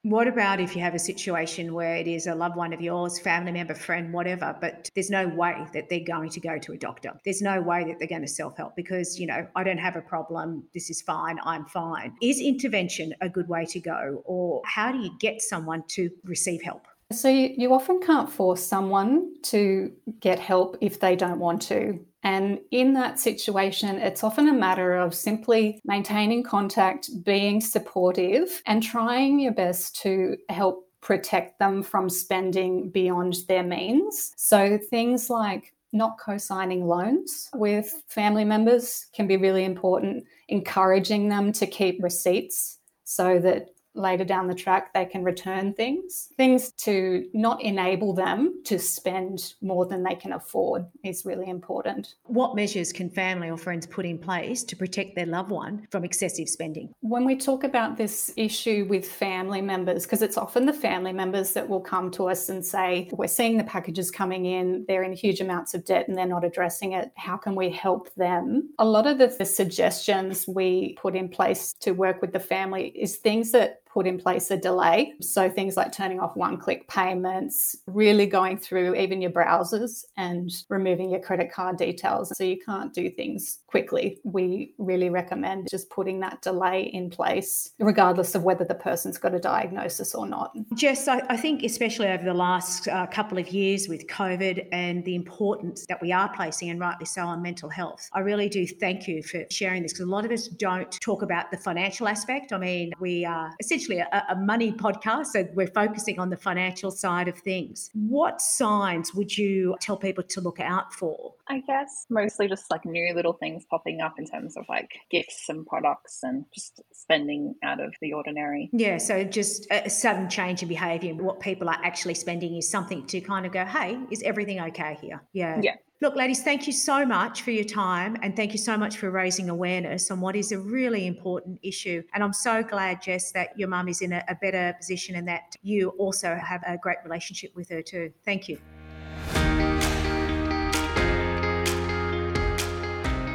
What 0.03 0.27
about 0.27 0.59
if 0.59 0.75
you 0.75 0.81
have 0.81 0.95
a 0.95 0.99
situation 0.99 1.75
where 1.75 1.95
it 1.95 2.07
is 2.07 2.25
a 2.25 2.33
loved 2.33 2.55
one 2.55 2.73
of 2.73 2.81
yours, 2.81 3.19
family 3.19 3.51
member, 3.51 3.75
friend, 3.75 4.11
whatever, 4.11 4.57
but 4.59 4.89
there's 4.95 5.11
no 5.11 5.27
way 5.27 5.63
that 5.73 5.89
they're 5.89 5.99
going 6.03 6.31
to 6.31 6.39
go 6.39 6.57
to 6.57 6.71
a 6.71 6.77
doctor? 6.77 7.11
There's 7.23 7.43
no 7.43 7.61
way 7.61 7.83
that 7.83 7.99
they're 7.99 8.07
going 8.07 8.23
to 8.23 8.27
self 8.27 8.57
help 8.57 8.75
because, 8.75 9.19
you 9.19 9.27
know, 9.27 9.47
I 9.55 9.63
don't 9.63 9.77
have 9.77 9.95
a 9.95 10.01
problem. 10.01 10.63
This 10.73 10.89
is 10.89 11.03
fine. 11.03 11.37
I'm 11.43 11.65
fine. 11.65 12.15
Is 12.19 12.41
intervention 12.41 13.13
a 13.21 13.29
good 13.29 13.47
way 13.47 13.65
to 13.65 13.79
go? 13.79 14.23
Or 14.25 14.63
how 14.65 14.91
do 14.91 14.97
you 14.97 15.11
get 15.19 15.39
someone 15.39 15.83
to 15.89 16.09
receive 16.23 16.63
help? 16.63 16.87
So 17.11 17.29
you, 17.29 17.53
you 17.57 17.73
often 17.73 17.99
can't 17.99 18.31
force 18.31 18.63
someone 18.63 19.33
to 19.43 19.91
get 20.19 20.39
help 20.39 20.77
if 20.81 20.99
they 20.99 21.15
don't 21.15 21.39
want 21.39 21.61
to. 21.63 21.99
And 22.23 22.59
in 22.69 22.93
that 22.93 23.19
situation, 23.19 23.97
it's 23.97 24.23
often 24.23 24.47
a 24.47 24.53
matter 24.53 24.95
of 24.95 25.15
simply 25.15 25.81
maintaining 25.83 26.43
contact, 26.43 27.09
being 27.23 27.61
supportive, 27.61 28.61
and 28.67 28.83
trying 28.83 29.39
your 29.39 29.53
best 29.53 29.99
to 30.01 30.37
help 30.49 30.87
protect 31.01 31.57
them 31.57 31.81
from 31.81 32.09
spending 32.09 32.89
beyond 32.89 33.37
their 33.47 33.63
means. 33.63 34.33
So 34.37 34.77
things 34.77 35.29
like 35.29 35.73
not 35.93 36.17
co 36.19 36.37
signing 36.37 36.87
loans 36.87 37.49
with 37.53 38.03
family 38.07 38.45
members 38.45 39.07
can 39.13 39.27
be 39.27 39.37
really 39.37 39.65
important, 39.65 40.25
encouraging 40.47 41.29
them 41.29 41.51
to 41.53 41.65
keep 41.65 42.01
receipts 42.03 42.77
so 43.03 43.39
that 43.39 43.69
later 43.93 44.23
down 44.23 44.47
the 44.47 44.55
track 44.55 44.93
they 44.93 45.05
can 45.05 45.23
return 45.23 45.73
things. 45.73 46.29
Things 46.37 46.71
to 46.73 47.27
not 47.33 47.61
enable 47.61 48.13
them 48.13 48.61
to 48.65 48.79
spend 48.79 49.53
more 49.61 49.85
than 49.85 50.03
they 50.03 50.15
can 50.15 50.33
afford 50.33 50.85
is 51.03 51.25
really 51.25 51.49
important. 51.49 52.15
What 52.23 52.55
measures 52.55 52.91
can 52.93 53.09
family 53.09 53.49
or 53.49 53.57
friends 53.57 53.85
put 53.85 54.05
in 54.05 54.17
place 54.17 54.63
to 54.63 54.75
protect 54.75 55.15
their 55.15 55.25
loved 55.25 55.51
one 55.51 55.87
from 55.91 56.03
excessive 56.03 56.49
spending? 56.49 56.93
When 57.01 57.25
we 57.25 57.35
talk 57.35 57.63
about 57.63 57.97
this 57.97 58.31
issue 58.37 58.85
with 58.89 59.07
family 59.07 59.61
members, 59.61 60.03
because 60.03 60.21
it's 60.21 60.37
often 60.37 60.65
the 60.65 60.73
family 60.73 61.13
members 61.13 61.53
that 61.53 61.67
will 61.67 61.81
come 61.81 62.11
to 62.11 62.29
us 62.29 62.49
and 62.49 62.65
say, 62.65 63.09
We're 63.11 63.27
seeing 63.27 63.57
the 63.57 63.63
packages 63.63 64.11
coming 64.11 64.45
in, 64.45 64.85
they're 64.87 65.03
in 65.03 65.13
huge 65.13 65.41
amounts 65.41 65.73
of 65.73 65.85
debt 65.85 66.07
and 66.07 66.17
they're 66.17 66.25
not 66.25 66.43
addressing 66.43 66.93
it. 66.93 67.11
How 67.15 67.37
can 67.37 67.55
we 67.55 67.69
help 67.69 68.13
them? 68.15 68.69
A 68.79 68.85
lot 68.85 69.07
of 69.07 69.17
the, 69.17 69.27
the 69.27 69.45
suggestions 69.45 70.47
we 70.47 70.93
put 70.93 71.15
in 71.15 71.29
place 71.29 71.73
to 71.81 71.91
work 71.91 72.21
with 72.21 72.33
the 72.33 72.39
family 72.39 72.87
is 72.89 73.17
things 73.17 73.51
that 73.51 73.80
put 73.93 74.07
in 74.07 74.17
place 74.17 74.51
a 74.51 74.57
delay. 74.57 75.13
So 75.21 75.49
things 75.49 75.77
like 75.77 75.91
turning 75.91 76.19
off 76.19 76.35
one 76.35 76.57
click 76.57 76.87
payments, 76.87 77.75
really 77.87 78.25
going 78.25 78.57
through 78.57 78.95
even 78.95 79.21
your 79.21 79.31
browsers 79.31 80.03
and 80.17 80.49
removing 80.69 81.09
your 81.09 81.19
credit 81.19 81.51
card 81.51 81.77
details. 81.77 82.31
So 82.35 82.43
you 82.43 82.57
can't 82.65 82.93
do 82.93 83.09
things 83.09 83.59
quickly. 83.67 84.19
We 84.23 84.73
really 84.77 85.09
recommend 85.09 85.67
just 85.69 85.89
putting 85.89 86.19
that 86.21 86.41
delay 86.41 86.83
in 86.93 87.09
place, 87.09 87.71
regardless 87.79 88.35
of 88.35 88.43
whether 88.43 88.63
the 88.63 88.75
person's 88.75 89.17
got 89.17 89.33
a 89.33 89.39
diagnosis 89.39 90.15
or 90.15 90.27
not. 90.27 90.55
Jess, 90.75 91.07
I, 91.07 91.21
I 91.29 91.37
think 91.37 91.63
especially 91.63 92.07
over 92.07 92.23
the 92.23 92.33
last 92.33 92.87
uh, 92.87 93.07
couple 93.07 93.37
of 93.37 93.49
years 93.49 93.87
with 93.87 94.07
COVID 94.07 94.67
and 94.71 95.03
the 95.05 95.15
importance 95.15 95.85
that 95.87 96.01
we 96.01 96.11
are 96.11 96.33
placing, 96.33 96.69
and 96.69 96.79
rightly 96.79 97.05
so, 97.05 97.23
on 97.23 97.41
mental 97.41 97.69
health, 97.69 98.09
I 98.13 98.19
really 98.19 98.49
do 98.49 98.65
thank 98.65 99.07
you 99.07 99.23
for 99.23 99.45
sharing 99.49 99.83
this 99.83 99.93
because 99.93 100.05
a 100.05 100.09
lot 100.09 100.25
of 100.25 100.31
us 100.31 100.47
don't 100.47 100.91
talk 101.01 101.21
about 101.21 101.51
the 101.51 101.57
financial 101.57 102.07
aspect. 102.07 102.53
I 102.53 102.57
mean, 102.57 102.91
we 102.99 103.25
are 103.25 103.53
essentially 103.59 103.80
a, 103.89 104.23
a 104.29 104.35
money 104.35 104.71
podcast, 104.71 105.27
so 105.27 105.47
we're 105.53 105.67
focusing 105.67 106.19
on 106.19 106.29
the 106.29 106.37
financial 106.37 106.91
side 106.91 107.27
of 107.27 107.37
things. 107.37 107.89
What 107.93 108.41
signs 108.41 109.13
would 109.13 109.37
you 109.37 109.75
tell 109.81 109.97
people 109.97 110.23
to 110.23 110.41
look 110.41 110.59
out 110.59 110.93
for? 110.93 111.33
I 111.47 111.61
guess 111.61 112.05
mostly 112.09 112.47
just 112.47 112.69
like 112.71 112.85
new 112.85 113.13
little 113.13 113.33
things 113.33 113.65
popping 113.69 114.01
up 114.01 114.15
in 114.17 114.25
terms 114.25 114.55
of 114.57 114.65
like 114.69 114.91
gifts 115.09 115.49
and 115.49 115.65
products 115.65 116.19
and 116.23 116.45
just 116.53 116.81
spending 116.93 117.55
out 117.63 117.79
of 117.79 117.93
the 118.01 118.13
ordinary. 118.13 118.69
Yeah, 118.71 118.97
so 118.97 119.23
just 119.23 119.67
a 119.71 119.89
sudden 119.89 120.29
change 120.29 120.61
in 120.61 120.69
behavior. 120.69 121.13
What 121.13 121.39
people 121.39 121.69
are 121.69 121.79
actually 121.83 122.13
spending 122.13 122.55
is 122.55 122.69
something 122.69 123.05
to 123.07 123.21
kind 123.21 123.45
of 123.45 123.51
go, 123.51 123.65
hey, 123.65 123.99
is 124.09 124.21
everything 124.23 124.59
okay 124.61 124.97
here? 125.01 125.21
Yeah. 125.33 125.59
Yeah. 125.61 125.75
Look, 126.01 126.15
ladies, 126.15 126.41
thank 126.41 126.65
you 126.65 126.73
so 126.73 127.05
much 127.05 127.43
for 127.43 127.51
your 127.51 127.63
time 127.63 128.17
and 128.23 128.35
thank 128.35 128.53
you 128.53 128.57
so 128.57 128.75
much 128.75 128.97
for 128.97 129.11
raising 129.11 129.51
awareness 129.51 130.09
on 130.09 130.19
what 130.19 130.35
is 130.35 130.51
a 130.51 130.57
really 130.57 131.05
important 131.05 131.59
issue. 131.61 132.01
And 132.15 132.23
I'm 132.23 132.33
so 132.33 132.63
glad, 132.63 133.03
Jess, 133.03 133.31
that 133.33 133.49
your 133.55 133.67
mum 133.67 133.87
is 133.87 134.01
in 134.01 134.13
a, 134.13 134.23
a 134.27 134.33
better 134.33 134.73
position 134.79 135.15
and 135.15 135.27
that 135.27 135.55
you 135.61 135.89
also 135.99 136.33
have 136.33 136.63
a 136.65 136.75
great 136.75 136.97
relationship 137.03 137.55
with 137.55 137.69
her 137.69 137.83
too. 137.83 138.11
Thank 138.25 138.49
you. 138.49 138.57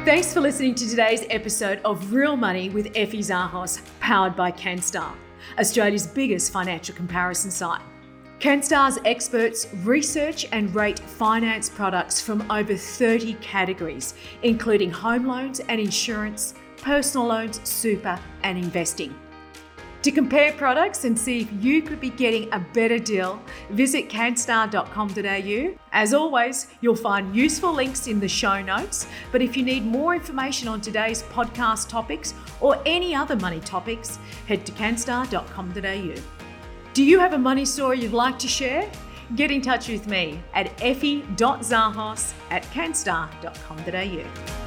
Thanks 0.03 0.33
for 0.33 0.41
listening 0.41 0.75
to 0.75 0.89
today's 0.89 1.23
episode 1.29 1.79
of 1.85 2.11
Real 2.11 2.35
Money 2.35 2.67
with 2.67 2.91
Effie 2.97 3.19
Zahos, 3.19 3.79
powered 4.01 4.35
by 4.35 4.51
CanStar, 4.51 5.13
Australia's 5.57 6.05
biggest 6.05 6.51
financial 6.51 6.93
comparison 6.93 7.49
site. 7.49 7.81
CanStar's 8.39 8.99
experts 9.03 9.67
research 9.83 10.45
and 10.51 10.73
rate 10.75 10.99
finance 10.99 11.69
products 11.69 12.21
from 12.21 12.49
over 12.51 12.75
30 12.75 13.33
categories, 13.35 14.13
including 14.43 14.91
home 14.91 15.25
loans 15.25 15.59
and 15.61 15.81
insurance, 15.81 16.53
personal 16.77 17.25
loans, 17.25 17.59
super, 17.67 18.19
and 18.43 18.59
investing. 18.59 19.15
To 20.03 20.11
compare 20.11 20.53
products 20.53 21.03
and 21.03 21.17
see 21.17 21.41
if 21.41 21.51
you 21.59 21.81
could 21.81 21.99
be 21.99 22.11
getting 22.11 22.53
a 22.53 22.59
better 22.59 22.99
deal, 22.99 23.41
visit 23.71 24.07
canstar.com.au. 24.07 25.79
As 25.91 26.13
always, 26.13 26.67
you'll 26.81 26.95
find 26.95 27.35
useful 27.35 27.73
links 27.73 28.05
in 28.05 28.19
the 28.19 28.27
show 28.27 28.61
notes. 28.61 29.07
But 29.31 29.41
if 29.41 29.57
you 29.57 29.63
need 29.63 29.83
more 29.83 30.13
information 30.13 30.67
on 30.67 30.79
today's 30.79 31.23
podcast 31.23 31.89
topics 31.89 32.35
or 32.61 32.79
any 32.85 33.15
other 33.15 33.35
money 33.35 33.59
topics, 33.61 34.19
head 34.45 34.63
to 34.67 34.71
canstar.com.au. 34.73 36.36
Do 36.97 37.03
you 37.03 37.19
have 37.19 37.33
a 37.33 37.37
money 37.37 37.63
story 37.63 37.99
you'd 37.99 38.11
like 38.11 38.39
to 38.39 38.47
share? 38.47 38.89
Get 39.35 39.51
in 39.51 39.61
touch 39.61 39.87
with 39.87 40.07
me 40.07 40.41
at 40.55 40.71
effie.zahos 40.81 42.33
at 42.49 42.63
canstar.com.au. 42.73 44.66